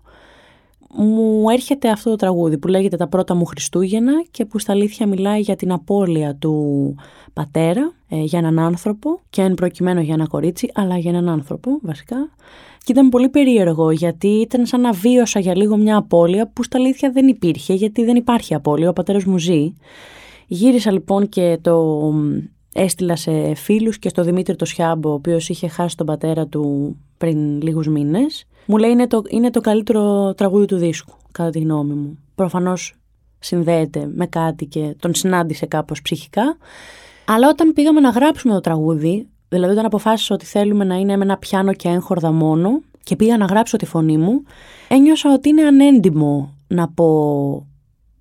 μου 0.97 1.51
έρχεται 1.51 1.89
αυτό 1.89 2.11
το 2.11 2.17
τραγούδι 2.17 2.59
που 2.59 2.69
λέγεται 2.69 2.97
«Τα 2.97 3.09
πρώτα 3.09 3.35
μου 3.35 3.45
Χριστούγεννα» 3.45 4.13
και 4.31 4.45
που 4.45 4.59
στα 4.59 4.73
αλήθεια 4.73 5.07
μιλάει 5.07 5.41
για 5.41 5.57
την 5.57 5.73
απώλεια 5.73 6.35
του 6.35 6.95
πατέρα, 7.33 7.93
ε, 8.09 8.21
για 8.21 8.39
έναν 8.39 8.59
άνθρωπο 8.59 9.21
και 9.31 9.43
εν 9.43 9.55
προκειμένου 9.55 10.01
για 10.01 10.15
ένα 10.15 10.27
κορίτσι, 10.27 10.71
αλλά 10.75 10.99
για 10.99 11.11
έναν 11.11 11.29
άνθρωπο 11.29 11.79
βασικά. 11.83 12.17
Και 12.85 12.93
ήταν 12.93 13.09
πολύ 13.09 13.29
περίεργο 13.29 13.91
γιατί 13.91 14.29
ήταν 14.29 14.67
σαν 14.67 14.81
να 14.81 14.93
βίωσα 14.93 15.41
για 15.41 15.57
λίγο 15.57 15.77
μια 15.77 15.97
απώλεια 15.97 16.51
που 16.53 16.63
στα 16.63 16.79
αλήθεια 16.79 17.11
δεν 17.11 17.29
υπήρχε 17.29 17.75
γιατί 17.75 18.05
δεν 18.05 18.17
υπάρχει 18.17 18.55
απώλεια, 18.55 18.89
ο 18.89 18.93
πατέρας 18.93 19.25
μου 19.25 19.39
ζει. 19.39 19.73
Γύρισα 20.47 20.93
λοιπόν 20.93 21.29
και 21.29 21.59
το 21.61 22.13
έστειλα 22.75 23.17
σε 23.17 23.55
φίλους 23.55 23.99
και 23.99 24.09
στο 24.09 24.23
Δημήτρη 24.23 24.57
το 24.57 24.65
Σιάμπο, 24.65 25.11
ο 25.11 25.13
οποίος 25.13 25.49
είχε 25.49 25.69
χάσει 25.69 25.97
τον 25.97 26.07
πατέρα 26.07 26.47
του 26.47 26.97
πριν 27.19 27.63
λίγους 27.63 27.87
μήνες. 27.89 28.47
Μου 28.67 28.77
λέει 28.77 28.91
είναι 28.91 29.07
το, 29.07 29.23
είναι 29.29 29.51
το 29.51 29.61
καλύτερο 29.61 30.35
τραγούδι 30.35 30.67
του 30.67 30.77
δίσκου, 30.77 31.15
κατά 31.33 31.51
τη 31.51 31.59
γνώμη 31.59 31.95
μου. 31.95 32.19
Προφανώς 32.35 32.95
συνδέεται 33.39 34.11
με 34.15 34.27
κάτι 34.27 34.67
και 34.67 34.97
τον 34.99 35.15
συνάντησε 35.15 35.67
κάπως 35.67 36.03
ψυχικά. 36.03 36.57
Αλλά 37.27 37.49
όταν 37.49 37.73
πήγαμε 37.73 38.01
να 38.01 38.09
γράψουμε 38.09 38.55
το 38.55 38.61
τραγούδι, 38.61 39.29
δηλαδή 39.49 39.73
όταν 39.73 39.85
αποφάσισα 39.85 40.35
ότι 40.35 40.45
θέλουμε 40.45 40.85
να 40.85 40.95
είναι 40.95 41.17
με 41.17 41.25
ένα 41.25 41.39
πιάνο 41.39 41.73
και 41.73 41.89
έγχορδα 41.89 42.33
μόνο 42.33 42.81
και 43.03 43.17
πήγα 43.17 43.37
να 43.37 43.45
γράψω 43.45 43.77
τη 43.77 43.87
φωνή 43.87 44.17
μου, 44.17 44.43
ένιωσα 44.89 45.33
ότι 45.33 45.49
είναι 45.49 45.63
ανέντιμο 45.63 46.55
να 46.67 46.89
πω 46.89 47.67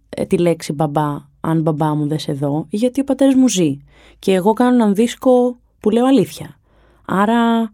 ε, 0.10 0.26
τη 0.26 0.38
λέξη 0.38 0.74
μπαμπά 0.74 1.32
αν 1.45 1.62
μπαμπά 1.62 1.95
μου 1.95 2.08
δεν 2.08 2.19
σε 2.19 2.34
δω, 2.34 2.65
γιατί 2.69 3.01
ο 3.01 3.03
πατέρας 3.03 3.36
μου 3.36 3.49
ζει. 3.49 3.77
Και 4.19 4.34
εγώ 4.34 4.53
κάνω 4.53 4.73
έναν 4.73 4.95
δίσκο 4.95 5.60
που 5.79 5.89
λέω 5.89 6.06
αλήθεια. 6.06 6.60
Άρα 7.06 7.71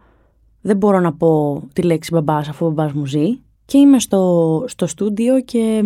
δεν 0.62 0.78
μπορώ 0.78 1.00
να 1.00 1.14
πω 1.14 1.62
τη 1.74 1.82
λέξη 1.82 2.10
μπαμπάς 2.14 2.50
αφού 2.50 2.66
ο 2.66 2.70
μπαμπάς 2.70 2.94
μου 2.94 3.06
ζει. 3.06 3.40
Και 3.66 3.78
είμαι 3.78 4.00
στο, 4.00 4.64
στο 4.68 4.88
στούντιο 4.88 5.42
και 5.42 5.84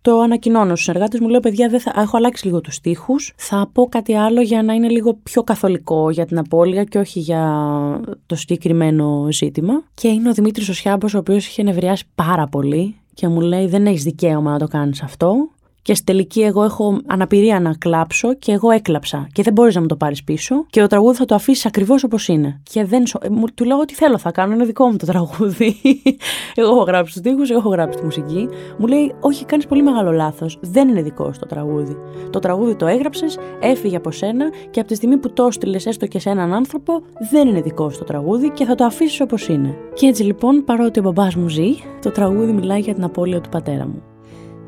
το 0.00 0.20
ανακοινώνω 0.20 0.74
στους 0.74 0.88
εργάτες 0.88 1.20
μου. 1.20 1.28
Λέω 1.28 1.40
παιδιά 1.40 1.68
δεν 1.68 1.80
θα, 1.80 1.92
έχω 1.96 2.16
αλλάξει 2.16 2.46
λίγο 2.46 2.60
τους 2.60 2.74
στίχους. 2.74 3.32
Θα 3.36 3.70
πω 3.72 3.86
κάτι 3.86 4.14
άλλο 4.14 4.40
για 4.40 4.62
να 4.62 4.72
είναι 4.72 4.88
λίγο 4.88 5.14
πιο 5.22 5.42
καθολικό 5.42 6.10
για 6.10 6.26
την 6.26 6.38
απώλεια 6.38 6.84
και 6.84 6.98
όχι 6.98 7.20
για 7.20 8.00
το 8.26 8.34
συγκεκριμένο 8.34 9.28
ζήτημα. 9.30 9.82
Και 9.94 10.08
είναι 10.08 10.28
ο 10.28 10.32
Δημήτρης 10.32 10.68
ο 10.68 10.72
Σιάμπος 10.72 11.14
ο 11.14 11.18
οποίος 11.18 11.46
είχε 11.46 11.62
νευριάσει 11.62 12.04
πάρα 12.14 12.46
πολύ 12.46 12.96
και 13.14 13.28
μου 13.28 13.40
λέει 13.40 13.66
δεν 13.66 13.86
έχεις 13.86 14.02
δικαίωμα 14.02 14.50
να 14.50 14.58
το 14.58 14.66
κάνεις 14.66 15.02
αυτό 15.02 15.48
και 15.82 15.94
στη 15.94 16.04
τελική 16.04 16.40
εγώ 16.40 16.64
έχω 16.64 17.00
αναπηρία 17.06 17.60
να 17.60 17.74
κλάψω 17.74 18.34
και 18.34 18.52
εγώ 18.52 18.70
έκλαψα 18.70 19.28
και 19.32 19.42
δεν 19.42 19.52
μπορείς 19.52 19.74
να 19.74 19.80
μου 19.80 19.86
το 19.86 19.96
πάρεις 19.96 20.24
πίσω 20.24 20.64
και 20.70 20.80
το 20.80 20.86
τραγούδι 20.86 21.16
θα 21.16 21.24
το 21.24 21.34
αφήσεις 21.34 21.66
ακριβώς 21.66 22.04
όπως 22.04 22.28
είναι. 22.28 22.60
Και 22.62 22.84
δεν 22.84 23.04
ε, 23.20 23.28
μου, 23.28 23.44
του 23.54 23.64
λέω 23.64 23.78
ότι 23.78 23.94
θέλω 23.94 24.18
θα 24.18 24.30
κάνω, 24.30 24.54
είναι 24.54 24.64
δικό 24.64 24.86
μου 24.86 24.96
το 24.96 25.06
τραγούδι. 25.06 25.76
εγώ 26.54 26.70
έχω 26.70 26.82
γράψει 26.82 27.12
τους 27.12 27.22
τοίχου, 27.22 27.42
εγώ 27.48 27.58
έχω 27.58 27.68
γράψει 27.68 27.98
τη 27.98 28.04
μουσική. 28.04 28.48
Μου 28.78 28.86
λέει, 28.86 29.14
Όχι, 29.20 29.44
κάνεις 29.44 29.66
πολύ 29.66 29.82
μεγάλο 29.82 30.12
λάθος. 30.12 30.58
Δεν 30.60 30.88
είναι 30.88 31.02
δικό 31.02 31.32
σου 31.32 31.38
το 31.40 31.46
τραγούδι. 31.46 31.96
Το 32.30 32.38
τραγούδι 32.38 32.74
το 32.74 32.86
έγραψες, 32.86 33.38
έφυγε 33.60 33.96
από 33.96 34.10
σένα 34.10 34.50
και 34.70 34.80
από 34.80 34.88
τη 34.88 34.94
στιγμή 34.94 35.16
που 35.16 35.32
το 35.32 35.44
έστειλες 35.44 35.86
έστω 35.86 36.06
και 36.06 36.18
σε 36.18 36.30
έναν 36.30 36.52
άνθρωπο, 36.52 37.02
δεν 37.30 37.48
είναι 37.48 37.60
δικό 37.60 37.90
σου 37.90 37.98
το 37.98 38.04
τραγούδι 38.04 38.50
και 38.50 38.64
θα 38.64 38.74
το 38.74 38.84
αφήσεις 38.84 39.20
όπως 39.20 39.48
είναι. 39.48 39.76
Και 39.94 40.06
έτσι 40.06 40.22
λοιπόν, 40.22 40.64
παρότι 40.64 40.98
ο 40.98 41.02
μπαμπάς 41.02 41.34
μου 41.34 41.48
ζει, 41.48 41.74
το 42.02 42.10
τραγούδι 42.10 42.52
μιλάει 42.52 42.80
για 42.80 42.94
την 42.94 43.04
απώλεια 43.04 43.40
του 43.40 43.48
πατέρα 43.48 43.86
μου. 43.86 44.11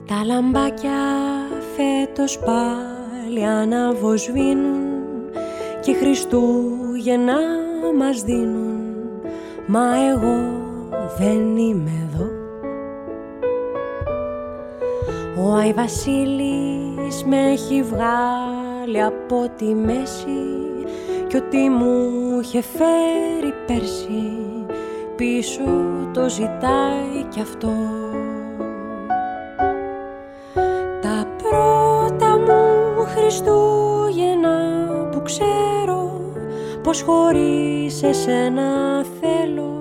Τα 0.06 0.24
λαμπάκια 0.24 1.00
φέτος 1.76 2.38
πάλι 2.38 3.44
αναβοσβήνουν 3.44 4.82
και 5.80 5.94
Χριστούγεννα 5.94 7.38
μας 7.98 8.22
δίνουν. 8.22 8.80
Μα 9.66 9.84
εγώ 10.10 10.62
δεν 11.18 11.56
είμαι 11.56 12.08
εδώ. 12.10 12.28
Ο 15.42 15.54
Άι 15.54 15.72
Βασίλης 15.72 17.24
με 17.26 17.50
έχει 17.50 17.82
βγάλει 17.82 19.02
από 19.02 19.50
τη 19.56 19.74
μέση 19.74 20.44
κι 21.26 21.36
ό,τι 21.36 21.68
μου 21.68 22.10
είχε 22.42 22.62
φέρει 22.62 23.54
πέρσι 23.66 24.32
πίσω 25.16 25.62
το 26.12 26.28
ζητάει 26.28 27.22
κι 27.28 27.40
αυτό 27.40 27.70
Χριστούγεννα 33.16 34.58
που 35.12 35.22
ξέρω 35.22 36.20
πως 36.82 37.02
χωρίς 37.02 38.02
εσένα 38.02 39.04
θέλω 39.20 39.72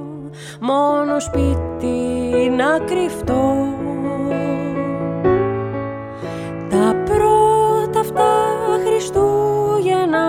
μόνο 0.60 1.20
σπίτι 1.20 2.50
να 2.58 2.80
κρυφτώ. 2.86 3.56
Τα 6.70 6.96
πρώτα 7.06 8.00
αυτά 8.00 8.32
Χριστούγεννα 8.86 10.28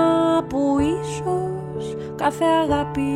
που 0.48 0.76
ίσως 0.78 1.96
κάθε 2.16 2.44
αγάπη 2.44 3.10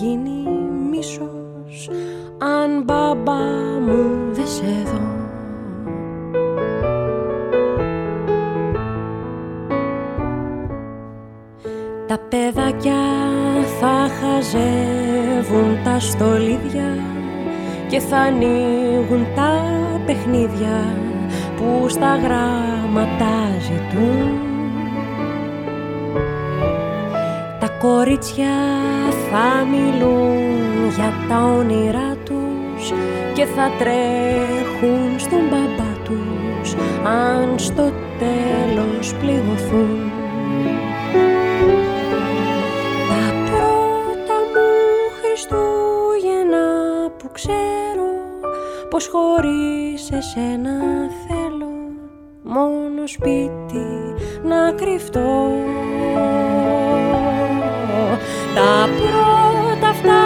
γίνει 0.00 0.60
μίσος 0.90 1.90
αν 2.38 2.82
μπαμπά 2.82 3.42
μου 3.80 4.32
δεν 4.32 4.46
σε 4.46 4.82
δω 4.84 4.99
παιδάκια 12.30 13.02
θα 13.80 14.08
χαζεύουν 14.20 15.82
τα 15.84 16.00
στολίδια 16.00 16.98
και 17.88 18.00
θα 18.00 18.16
ανοίγουν 18.16 19.26
τα 19.34 19.52
παιχνίδια 20.06 20.96
που 21.56 21.88
στα 21.88 22.16
γράμματα 22.16 23.32
ζητούν. 23.60 24.38
Τα 27.60 27.68
κορίτσια 27.68 28.56
θα 29.30 29.66
μιλούν 29.70 30.90
για 30.94 31.12
τα 31.28 31.44
όνειρά 31.44 32.16
τους 32.24 32.92
και 33.34 33.44
θα 33.44 33.70
τρέχουν 33.78 35.18
στον 35.18 35.40
μπαμπά 35.50 35.92
τους 36.04 36.74
αν 37.04 37.58
στο 37.58 37.92
τέλος 38.18 39.14
πληγωθούν 39.14 40.09
πως 49.00 49.08
χωρίς 49.08 50.10
εσένα 50.10 50.78
θέλω 51.26 51.72
μόνο 52.42 53.06
σπίτι 53.06 53.86
να 54.42 54.72
κρυφτώ. 54.72 55.50
Τα 58.54 58.88
πρώτα 58.96 59.88
αυτά 59.88 60.20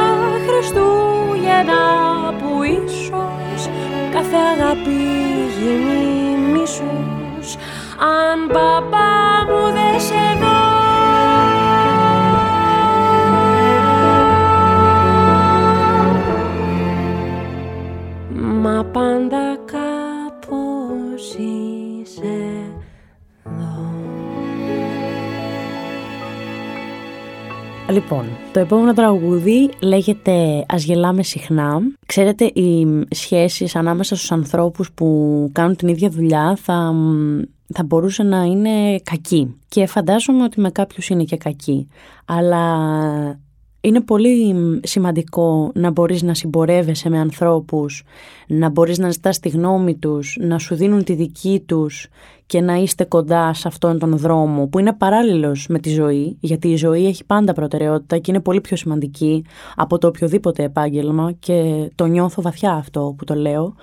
Χριστούγεννα 0.47 1.83
που 2.39 2.63
ίσως 2.63 3.69
κάθε 4.13 4.37
αγάπη 4.37 5.01
γίνει 5.59 6.37
μίσος. 6.53 7.57
Αν 7.99 8.47
μπαμπά 8.47 9.45
μου 9.49 9.73
δεν 9.73 10.01
σε 10.01 10.39
δω 10.41 10.64
Λοιπόν, 27.95 28.25
το 28.53 28.61
επόμενο 28.61 28.93
τραγούδι 28.93 29.71
λέγεται 29.81 30.65
«Ας 30.69 30.85
γελάμε 30.85 31.23
συχνά». 31.23 31.81
Ξέρετε, 32.07 32.45
οι 32.45 32.87
σχέσεις 33.11 33.77
ανάμεσα 33.77 34.17
στους 34.17 34.33
ανθρώπους 34.33 34.93
που 34.93 35.49
κάνουν 35.53 35.77
την 35.77 35.89
ίδια 35.89 36.09
δουλειά 36.09 36.57
θα, 36.61 36.95
θα 37.75 37.85
μπορούσε 37.85 38.23
να 38.23 38.43
είναι 38.43 38.99
κακή. 38.99 39.57
Και 39.69 39.87
φαντάζομαι 39.87 40.43
ότι 40.43 40.61
με 40.61 40.71
κάποιους 40.71 41.09
είναι 41.09 41.25
και 41.25 41.37
κακή. 41.37 41.89
Αλλά 42.25 42.65
είναι 43.85 44.01
πολύ 44.01 44.55
σημαντικό 44.83 45.71
να 45.75 45.91
μπορείς 45.91 46.23
να 46.23 46.35
συμπορεύεσαι 46.35 47.09
με 47.09 47.19
ανθρώπους, 47.19 48.05
να 48.47 48.69
μπορείς 48.69 48.99
να 48.99 49.11
ζητάς 49.11 49.39
τη 49.39 49.49
γνώμη 49.49 49.95
τους, 49.95 50.37
να 50.41 50.59
σου 50.59 50.75
δίνουν 50.75 51.05
τη 51.05 51.15
δική 51.15 51.63
τους 51.67 52.09
και 52.47 52.61
να 52.61 52.75
είστε 52.75 53.05
κοντά 53.05 53.55
σε 53.55 53.69
αυτόν 53.69 53.99
τον 53.99 54.17
δρόμο 54.19 54.67
που 54.67 54.79
είναι 54.79 54.93
παράλληλος 54.93 55.67
με 55.69 55.79
τη 55.79 55.91
ζωή, 55.91 56.37
γιατί 56.41 56.69
η 56.69 56.77
ζωή 56.77 57.07
έχει 57.07 57.25
πάντα 57.25 57.53
προτεραιότητα 57.53 58.19
και 58.19 58.31
είναι 58.31 58.41
πολύ 58.41 58.61
πιο 58.61 58.77
σημαντική 58.77 59.45
από 59.77 59.99
το 59.99 60.07
οποιοδήποτε 60.07 60.63
επάγγελμα 60.63 61.33
και 61.39 61.89
το 61.95 62.07
νιώθω 62.07 62.43
βαθιά 62.43 62.73
αυτό 62.73 63.15
που 63.19 63.25
το 63.25 63.35
λέω 63.35 63.75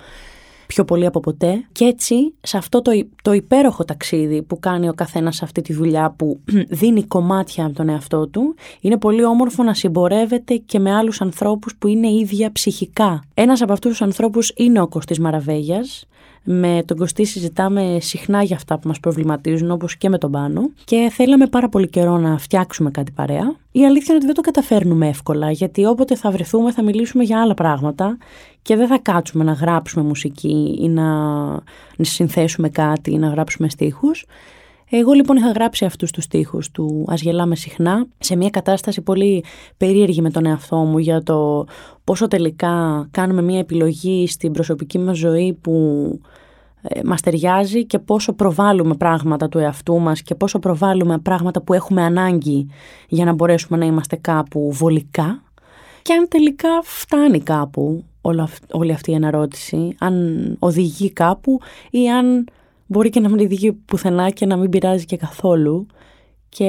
πιο 0.72 0.84
πολύ 0.84 1.06
από 1.06 1.20
ποτέ. 1.20 1.64
Και 1.72 1.84
έτσι, 1.84 2.34
σε 2.40 2.56
αυτό 2.56 2.82
το, 2.82 2.90
το 3.22 3.32
υπέροχο 3.32 3.84
ταξίδι 3.84 4.42
που 4.42 4.58
κάνει 4.58 4.88
ο 4.88 4.94
καθένας 4.94 5.36
σε 5.36 5.44
αυτή 5.44 5.62
τη 5.62 5.72
δουλειά 5.72 6.14
που 6.16 6.40
δίνει 6.80 7.02
κομμάτια 7.02 7.64
από 7.64 7.74
τον 7.74 7.88
εαυτό 7.88 8.26
του, 8.26 8.54
είναι 8.80 8.98
πολύ 8.98 9.24
όμορφο 9.24 9.62
να 9.62 9.74
συμπορεύεται 9.74 10.56
και 10.56 10.78
με 10.78 10.94
άλλους 10.94 11.20
ανθρώπους 11.20 11.76
που 11.76 11.86
είναι 11.86 12.08
ίδια 12.08 12.52
ψυχικά. 12.52 13.22
Ένας 13.34 13.62
από 13.62 13.72
αυτούς 13.72 13.90
τους 13.90 14.02
ανθρώπους 14.02 14.52
είναι 14.56 14.80
ο 14.80 14.88
Κωστής 14.88 15.18
Μαραβέγιας, 15.18 16.06
με 16.44 16.82
τον 16.86 16.96
Κωστή 16.96 17.24
συζητάμε 17.24 17.98
συχνά 18.00 18.42
για 18.42 18.56
αυτά 18.56 18.78
που 18.78 18.88
μας 18.88 19.00
προβληματίζουν 19.00 19.70
όπως 19.70 19.96
και 19.96 20.08
με 20.08 20.18
τον 20.18 20.30
Πάνο 20.30 20.70
και 20.84 21.10
θέλαμε 21.12 21.46
πάρα 21.46 21.68
πολύ 21.68 21.88
καιρό 21.88 22.18
να 22.18 22.38
φτιάξουμε 22.38 22.90
κάτι 22.90 23.12
παρέα. 23.12 23.54
Η 23.72 23.84
αλήθεια 23.84 24.06
είναι 24.08 24.16
ότι 24.16 24.26
δεν 24.26 24.34
το 24.34 24.40
καταφέρνουμε 24.40 25.08
εύκολα 25.08 25.50
γιατί 25.50 25.84
όποτε 25.84 26.16
θα 26.16 26.30
βρεθούμε 26.30 26.72
θα 26.72 26.82
μιλήσουμε 26.82 27.24
για 27.24 27.40
άλλα 27.40 27.54
πράγματα 27.54 28.18
και 28.62 28.76
δεν 28.76 28.86
θα 28.86 28.98
κάτσουμε 28.98 29.44
να 29.44 29.52
γράψουμε 29.52 30.04
μουσική 30.04 30.78
ή 30.80 30.88
να, 30.88 31.04
να 31.96 32.04
συνθέσουμε 32.04 32.68
κάτι 32.68 33.12
ή 33.12 33.18
να 33.18 33.28
γράψουμε 33.28 33.68
στίχους. 33.68 34.26
Εγώ 34.94 35.12
λοιπόν 35.12 35.36
είχα 35.36 35.50
γράψει 35.50 35.84
αυτούς 35.84 36.10
τους 36.10 36.24
στίχους 36.24 36.70
του 36.70 37.04
«Ας 37.08 37.20
γελάμε 37.20 37.56
συχνά» 37.56 38.06
σε 38.18 38.36
μια 38.36 38.50
κατάσταση 38.50 39.00
πολύ 39.00 39.44
περίεργη 39.76 40.20
με 40.20 40.30
τον 40.30 40.46
εαυτό 40.46 40.76
μου 40.76 40.98
για 40.98 41.22
το 41.22 41.66
πόσο 42.04 42.28
τελικά 42.28 43.06
κάνουμε 43.10 43.42
μια 43.42 43.58
επιλογή 43.58 44.26
στην 44.26 44.52
προσωπική 44.52 44.98
μας 44.98 45.18
ζωή 45.18 45.58
που 45.60 45.72
ε, 46.82 47.00
μας 47.04 47.20
ταιριάζει 47.20 47.86
και 47.86 47.98
πόσο 47.98 48.32
προβάλλουμε 48.32 48.94
πράγματα 48.94 49.48
του 49.48 49.58
εαυτού 49.58 49.98
μας 49.98 50.22
και 50.22 50.34
πόσο 50.34 50.58
προβάλλουμε 50.58 51.18
πράγματα 51.18 51.62
που 51.62 51.72
έχουμε 51.72 52.02
ανάγκη 52.02 52.68
για 53.08 53.24
να 53.24 53.32
μπορέσουμε 53.32 53.78
να 53.78 53.86
είμαστε 53.86 54.16
κάπου 54.16 54.72
βολικά. 54.72 55.42
Και 56.02 56.12
αν 56.12 56.28
τελικά 56.28 56.68
φτάνει 56.82 57.40
κάπου 57.40 58.04
όλη 58.70 58.92
αυτή 58.92 59.10
η 59.10 59.14
αναρώτηση, 59.14 59.94
αν 59.98 60.56
οδηγεί 60.58 61.10
κάπου 61.10 61.60
ή 61.90 62.10
αν 62.10 62.46
μπορεί 62.92 63.10
και 63.10 63.20
να 63.20 63.28
μην 63.28 63.44
οδηγεί 63.44 63.72
πουθενά 63.72 64.30
και 64.30 64.46
να 64.46 64.56
μην 64.56 64.70
πειράζει 64.70 65.04
και 65.04 65.16
καθόλου 65.16 65.86
και 66.48 66.64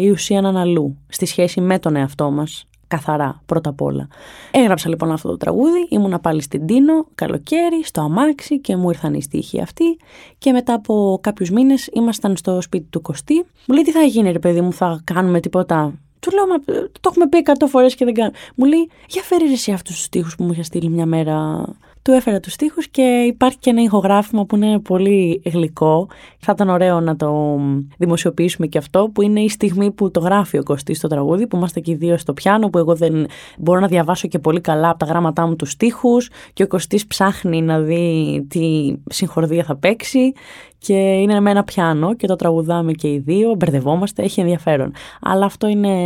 η 0.00 0.10
ουσία 0.10 0.40
να 0.40 0.60
αλλού 0.60 0.96
στη 1.08 1.26
σχέση 1.26 1.60
με 1.60 1.78
τον 1.78 1.96
εαυτό 1.96 2.30
μας 2.30 2.66
καθαρά 2.88 3.42
πρώτα 3.46 3.70
απ' 3.70 3.82
όλα. 3.82 4.08
Έγραψα 4.50 4.88
λοιπόν 4.88 5.12
αυτό 5.12 5.28
το 5.28 5.36
τραγούδι, 5.36 5.86
ήμουνα 5.88 6.20
πάλι 6.20 6.42
στην 6.42 6.66
Τίνο, 6.66 7.06
καλοκαίρι, 7.14 7.84
στο 7.84 8.00
αμάξι 8.00 8.60
και 8.60 8.76
μου 8.76 8.90
ήρθαν 8.90 9.14
οι 9.14 9.22
στίχοι 9.22 9.60
αυτοί 9.60 9.96
και 10.38 10.52
μετά 10.52 10.74
από 10.74 11.18
κάποιους 11.22 11.50
μήνες 11.50 11.88
ήμασταν 11.92 12.36
στο 12.36 12.60
σπίτι 12.60 12.86
του 12.90 13.00
Κωστή. 13.00 13.34
Μου 13.66 13.74
λέει 13.74 13.82
τι 13.82 13.90
θα 13.90 14.02
γίνει 14.02 14.32
ρε 14.32 14.38
παιδί 14.38 14.60
μου, 14.60 14.72
θα 14.72 15.00
κάνουμε 15.04 15.40
τίποτα; 15.40 15.94
Του 16.20 16.30
λέω, 16.34 16.46
μα 16.46 16.54
το 16.92 17.08
έχουμε 17.10 17.28
πει 17.28 17.36
εκατό 17.36 17.66
φορές 17.66 17.94
και 17.94 18.04
δεν 18.04 18.14
κάνω. 18.14 18.30
Μου 18.54 18.64
λέει, 18.64 18.90
για 19.08 19.22
φέρει 19.22 19.52
εσύ 19.52 19.72
αυτούς 19.72 19.94
τους 19.94 20.04
στίχους 20.04 20.34
που 20.36 20.44
μου 20.44 20.52
είχες 20.52 20.66
στείλει 20.66 20.88
μια 20.88 21.06
μέρα 21.06 21.66
του 22.04 22.12
έφερα 22.12 22.40
τους 22.40 22.52
στίχους 22.52 22.88
και 22.88 23.02
υπάρχει 23.02 23.58
και 23.58 23.70
ένα 23.70 23.82
ηχογράφημα 23.82 24.44
που 24.44 24.56
είναι 24.56 24.78
πολύ 24.78 25.42
γλυκό. 25.44 26.08
Θα 26.38 26.52
ήταν 26.54 26.68
ωραίο 26.68 27.00
να 27.00 27.16
το 27.16 27.60
δημοσιοποιήσουμε 27.98 28.66
και 28.66 28.78
αυτό, 28.78 29.10
που 29.14 29.22
είναι 29.22 29.40
η 29.40 29.48
στιγμή 29.48 29.90
που 29.90 30.10
το 30.10 30.20
γράφει 30.20 30.58
ο 30.58 30.62
Κωστής 30.62 30.98
στο 30.98 31.08
τραγούδι, 31.08 31.46
που 31.46 31.56
είμαστε 31.56 31.80
και 31.80 31.90
οι 31.90 31.94
δύο 31.94 32.16
στο 32.16 32.32
πιάνο, 32.32 32.68
που 32.68 32.78
εγώ 32.78 32.94
δεν 32.94 33.26
μπορώ 33.58 33.80
να 33.80 33.86
διαβάσω 33.86 34.28
και 34.28 34.38
πολύ 34.38 34.60
καλά 34.60 34.88
από 34.88 34.98
τα 34.98 35.06
γράμματά 35.06 35.46
μου 35.46 35.56
τους 35.56 35.70
στίχους 35.70 36.30
και 36.52 36.62
ο 36.62 36.66
Κωστής 36.66 37.06
ψάχνει 37.06 37.62
να 37.62 37.80
δει 37.80 38.46
τι 38.48 38.94
συγχορδία 39.10 39.64
θα 39.64 39.76
παίξει 39.76 40.32
και 40.78 40.94
είναι 40.94 41.40
με 41.40 41.50
ένα 41.50 41.64
πιάνο 41.64 42.14
και 42.14 42.26
το 42.26 42.36
τραγουδάμε 42.36 42.92
και 42.92 43.08
οι 43.08 43.18
δύο, 43.18 43.54
μπερδευόμαστε, 43.54 44.22
έχει 44.22 44.40
ενδιαφέρον. 44.40 44.92
Αλλά 45.20 45.44
αυτό 45.44 45.68
είναι 45.68 45.96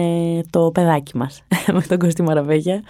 το 0.51 0.71
παιδάκι 0.75 1.17
μας 1.17 1.43
με 1.75 1.83
τον 1.89 1.99
Κωστή 1.99 2.23
Μαραβέγια 2.23 2.83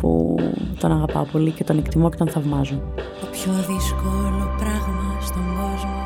που 0.00 0.36
τον 0.78 0.92
αγαπάω 0.92 1.24
πολύ 1.32 1.50
και 1.50 1.64
τον 1.64 1.78
εκτιμώ 1.78 2.10
και 2.10 2.16
τον 2.16 2.28
θαυμάζω. 2.28 2.80
Το 3.20 3.26
πιο 3.32 3.52
δύσκολο 3.52 4.44
πράγμα 4.58 5.08
στον 5.20 5.46
κόσμο 5.60 6.02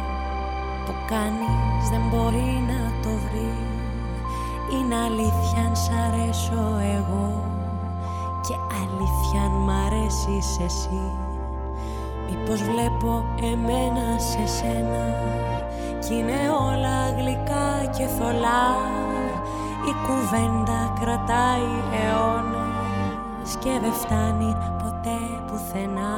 που 0.85 0.93
κανείς 1.13 1.85
δεν 1.91 2.03
μπορεί 2.11 2.51
να 2.71 2.81
το 3.03 3.09
βρει 3.25 3.53
είναι 4.73 4.97
αλήθεια 5.09 5.61
αν 5.67 5.77
σ' 5.77 5.91
αρέσω 6.05 6.63
εγώ 6.97 7.29
και 8.47 8.55
αλήθεια 8.83 9.41
αν 9.43 9.53
μ' 9.67 9.71
αρέσεις 9.87 10.59
εσύ. 10.67 11.03
Μήπως 12.29 12.63
βλέπω 12.63 13.25
εμένα 13.53 14.19
σε 14.19 14.47
σένα 14.57 15.05
κι 16.01 16.15
είναι 16.15 16.41
όλα 16.67 17.11
γλυκά 17.19 17.69
και 17.97 18.07
θολά. 18.07 18.67
Η 19.91 19.93
κουβέντα 20.07 20.81
κρατάει 21.01 21.71
αιώνα 21.93 22.68
και 23.57 23.79
δεν 23.81 23.93
φτάνει 23.93 24.57
ποτέ 24.83 25.19
πουθενά. 25.47 26.17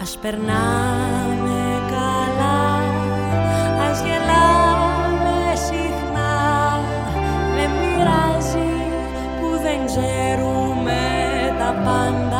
Ας 0.00 0.18
περνάμε 0.20 1.82
καλά, 1.90 2.82
ας 3.90 4.00
γελάμε 4.00 5.54
συχνά 5.54 6.80
Δεν 7.56 7.70
πειράζει 7.78 8.72
που 9.40 9.48
δεν 9.62 9.86
ξέρουμε 9.86 11.00
τα 11.58 11.74
πάντα 11.84 12.31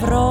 να 0.00 0.23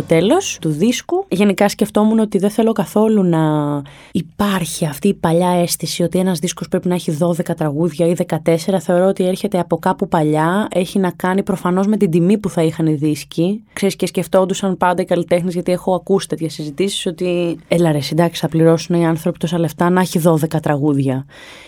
στο 0.00 0.08
τέλος 0.08 0.58
του 0.60 0.68
δίσκου. 0.68 1.26
Γενικά 1.28 1.68
σκεφτόμουν 1.68 2.18
ότι 2.18 2.38
δεν 2.38 2.50
θέλω 2.50 2.72
καθόλου 2.72 3.22
να 3.22 3.82
υπάρχει 4.12 4.86
αυτή 4.86 5.08
η 5.08 5.14
παλιά 5.14 5.48
αίσθηση 5.48 6.02
ότι 6.02 6.18
ένας 6.18 6.38
δίσκος 6.38 6.68
πρέπει 6.68 6.88
να 6.88 6.94
έχει 6.94 7.16
12 7.20 7.56
τραγούδια 7.56 8.06
ή 8.06 8.14
14. 8.26 8.36
Θεωρώ 8.80 9.06
ότι 9.06 9.24
έρχεται 9.26 9.58
από 9.58 9.78
κάπου 9.78 10.08
παλιά. 10.08 10.68
Έχει 10.70 10.98
να 10.98 11.10
κάνει 11.10 11.42
προφανώς 11.42 11.86
με 11.86 11.96
την 11.96 12.10
τιμή 12.10 12.38
που 12.38 12.48
θα 12.48 12.62
είχαν 12.62 12.86
οι 12.86 12.94
δίσκοι. 12.94 13.64
Ξέρεις 13.72 13.96
και 13.96 14.06
σκεφτόντουσαν 14.06 14.76
πάντα 14.76 15.02
οι 15.02 15.04
καλλιτέχνες, 15.04 15.54
γιατί 15.54 15.72
έχω 15.72 15.94
ακούσει 15.94 16.28
τέτοιες 16.28 16.52
συζητήσεις 16.52 17.06
ότι 17.06 17.58
έλα 17.68 17.92
ρε 17.92 18.00
συντάξει 18.00 18.40
θα 18.40 18.48
πληρώσουν 18.48 19.00
οι 19.00 19.06
άνθρωποι 19.06 19.38
τόσα 19.38 19.58
λεφτά 19.58 19.90
να 19.90 20.00
έχει 20.00 20.20
12 20.24 20.60
τραγούδια. 20.62 21.26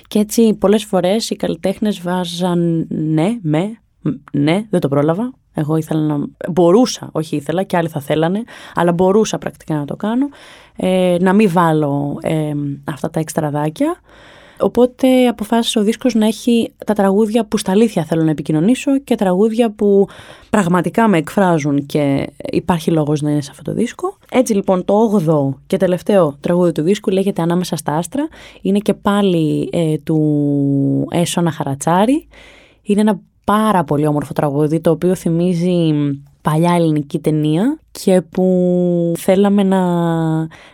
Και 0.09 0.19
έτσι 0.19 0.55
πολλές 0.55 0.85
φορές 0.85 1.31
οι 1.31 1.37
καλλιτέχνες 1.37 2.01
βάζαν 2.01 2.87
ναι, 2.89 3.39
με, 3.43 3.82
ναι, 4.33 4.67
δεν 4.71 4.81
το 4.81 4.89
πρόλαβα. 4.89 5.33
Εγώ 5.55 5.77
ήθελα 5.77 6.01
να. 6.01 6.27
Μπορούσα, 6.51 7.09
όχι 7.13 7.37
ήθελα, 7.37 7.63
και 7.63 7.77
άλλοι 7.77 7.89
θα 7.89 8.01
θέλανε, 8.01 8.43
αλλά 8.75 8.93
μπορούσα 8.93 9.39
πρακτικά 9.39 9.75
να 9.75 9.85
το 9.85 9.97
κάνω. 9.97 10.29
Ε, 10.77 11.17
να 11.21 11.33
μην 11.33 11.51
βάλω 11.51 12.19
ε, 12.23 12.53
αυτά 12.85 13.11
τα 13.11 13.21
εξτραδάκια. 13.21 13.97
Οπότε 14.63 15.27
αποφάσισα 15.27 15.81
ο 15.81 15.85
δίσκος 15.85 16.15
να 16.15 16.27
έχει 16.27 16.73
τα 16.87 16.95
τραγούδια 16.95 17.45
που 17.45 17.59
στα 17.59 17.73
αλήθεια 17.73 18.05
θέλω 18.05 18.23
να 18.23 18.31
επικοινωνήσω 18.31 18.99
και 18.99 19.15
τραγούδια 19.15 19.71
που 19.71 20.07
πραγματικά 20.51 21.09
με 21.09 21.19
εκφράζουν 21.19 21.87
και 21.87 22.27
υπάρχει 22.51 22.91
λόγος 22.91 23.21
να 23.21 23.31
είναι 23.31 23.41
σε 23.41 23.49
αυτό 23.51 23.63
το 23.63 23.73
δίσκο. 23.73 24.17
Έτσι 24.31 24.55
λοιπόν 24.55 24.85
το 24.85 25.21
8ο 25.27 25.59
και 25.67 25.77
τελευταίο 25.77 26.37
τραγούδι 26.41 26.73
του 26.73 26.83
δίσκου 26.83 27.11
λέγεται 27.11 27.43
«Ανάμεσα 27.43 27.77
στα 27.77 27.97
άστρα». 27.97 28.29
Είναι 28.61 28.79
και 28.79 28.95
πάλι 28.95 29.69
ε, 29.73 29.99
του 29.99 31.07
Έσονα 31.11 31.51
Χαρατσάρη. 31.51 32.29
Είναι 32.83 33.01
ένα 33.01 33.21
πάρα 33.45 33.85
πολύ 33.85 34.07
όμορφο 34.07 34.33
τραγούδι 34.33 34.81
το 34.81 34.91
οποίο 34.91 35.15
θυμίζει 35.15 35.93
παλιά 36.43 36.75
ελληνική 36.75 37.19
ταινία 37.19 37.79
και 37.91 38.21
που 38.21 39.13
θέλαμε 39.17 39.63
να, 39.63 39.83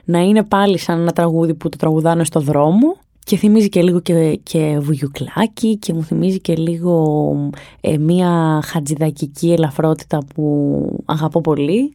να 0.04 0.18
είναι 0.18 0.42
πάλι 0.42 0.78
σαν 0.78 1.00
ένα 1.00 1.12
τραγούδι 1.12 1.54
που 1.54 1.68
το 1.68 1.76
τραγουδάνε 1.76 2.24
στο 2.24 2.40
δρόμο 2.40 2.96
και 3.24 3.36
θυμίζει 3.36 3.68
και 3.68 3.82
λίγο 3.82 4.00
και, 4.00 4.40
και 4.42 4.78
βουγιουκλάκι 4.80 5.76
και 5.76 5.92
μου 5.92 6.02
θυμίζει 6.02 6.40
και 6.40 6.54
λίγο 6.54 7.50
ε, 7.80 7.98
μία 7.98 8.60
χατζηδακική 8.64 9.52
ελαφρότητα 9.52 10.18
που 10.34 11.02
αγαπώ 11.04 11.40
πολύ 11.40 11.94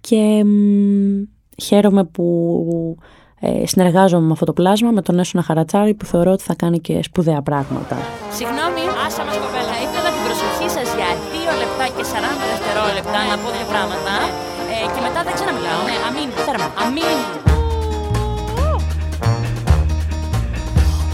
και 0.00 0.44
χαίρομαι 1.62 2.04
που 2.04 2.96
ε, 3.40 3.66
συνεργάζομαι 3.66 4.26
με 4.26 4.32
αυτό 4.32 4.44
το 4.44 4.52
πλάσμα, 4.52 4.90
με 4.90 5.02
τον 5.02 5.18
Έσονα 5.18 5.44
Χαρατσάρη 5.44 5.94
που 5.94 6.04
θεωρώ 6.04 6.32
ότι 6.32 6.42
θα 6.42 6.54
κάνει 6.54 6.78
και 6.78 7.02
σπουδαία 7.02 7.42
πράγματα. 7.42 7.96
Συγγνώμη, 8.32 8.80
τέρμα, 16.92 17.08
αμήν. 17.08 17.40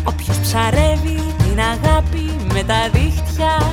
Όποιος 0.04 0.38
ψαρεύει 0.38 1.34
την 1.38 1.60
αγάπη 1.60 2.30
με 2.52 2.62
τα 2.62 2.88
δίχτυα 2.92 3.72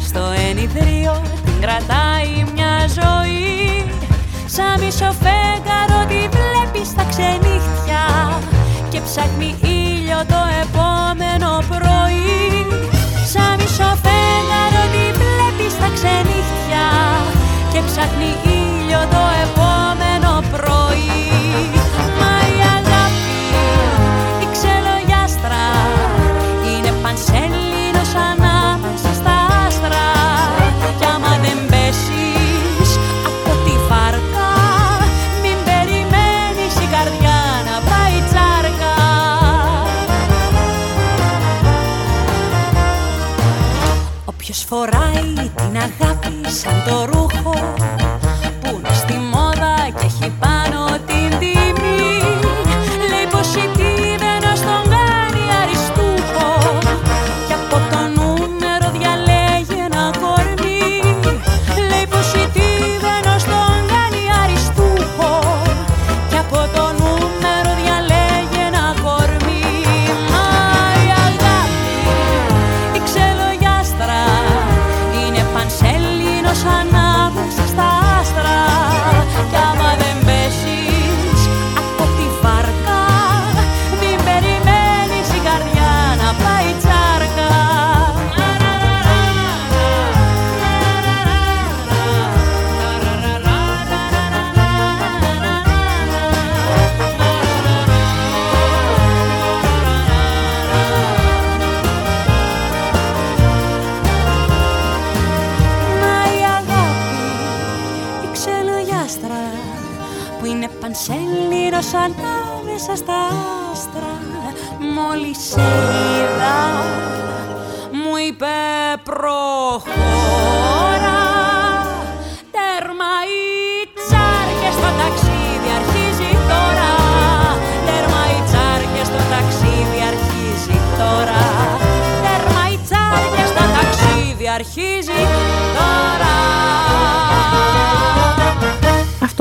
στο 0.00 0.20
ενιδρίο 0.48 1.22
την 1.44 1.60
κρατάει 1.60 2.44
μια 2.54 2.86
ζωή 2.88 3.84
Σαν 4.46 4.80
μισό 4.80 5.12
φέγγαρο 5.22 6.06
τη 6.08 6.28
βλέπεις 6.28 6.88
στα 6.88 7.04
ξενύχτια 7.04 8.04
Και 8.88 9.00
ψάχνει 9.00 9.54
ήλιο 9.62 10.24
το 10.28 10.40
επόμενο 10.62 10.93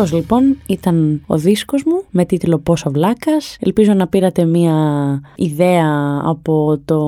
αυτός 0.03 0.19
λοιπόν 0.19 0.57
ήταν 0.65 1.21
ο 1.27 1.37
δίσκος 1.37 1.83
μου 1.83 2.03
με 2.09 2.25
τίτλο 2.25 2.57
«Πόσο 2.57 2.91
βλάκας». 2.91 3.57
Ελπίζω 3.59 3.93
να 3.93 4.07
πήρατε 4.07 4.45
μία 4.45 4.75
ιδέα 5.35 6.21
από 6.23 6.81
το 6.85 6.99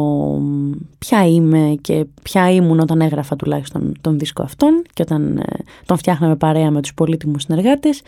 ποια 0.98 1.28
είμαι 1.28 1.76
και 1.82 2.06
ποια 2.24 2.52
ήμουν 2.52 2.80
όταν 2.80 3.02
έγραφα 3.02 3.36
τουλάχιστον 3.36 3.94
τον 4.02 4.20
δίσκο 4.20 4.44
αυτόν 4.44 4.82
και 4.94 5.02
όταν 5.02 5.38
ε, 5.38 5.44
τον 5.86 5.98
φτιάχναμε 5.98 6.36
παρέα 6.36 6.72
με 6.72 6.82
τους 6.82 6.94
πολύτιμους 6.94 7.44
συνεργάτες 7.44 8.02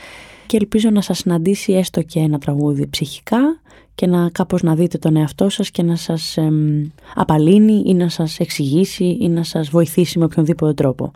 και 0.46 0.58
ελπίζω 0.58 0.90
να 0.90 1.02
σας 1.02 1.18
συναντήσει 1.18 1.74
έστω 1.74 2.02
και 2.02 2.20
ένα 2.20 2.40
τραγούδι 2.40 2.88
ψυχικά 2.88 3.60
και 3.96 4.08
να 4.08 4.30
κάπως 4.30 4.64
να 4.64 4.76
δείτε 4.76 4.98
τον 4.98 5.16
εαυτό 5.16 5.50
σας 5.50 5.72
και 5.72 5.84
να 5.84 5.96
σας 5.96 6.38
απαλύνει 7.16 7.84
ή 7.86 7.94
να 7.94 8.10
σας 8.10 8.40
εξηγήσει 8.40 9.18
ή 9.22 9.30
να 9.30 9.44
σας 9.44 9.70
βοηθήσει 9.70 10.20
με 10.20 10.26
οποιονδήποτε 10.26 10.74
τρόπο. 10.74 11.12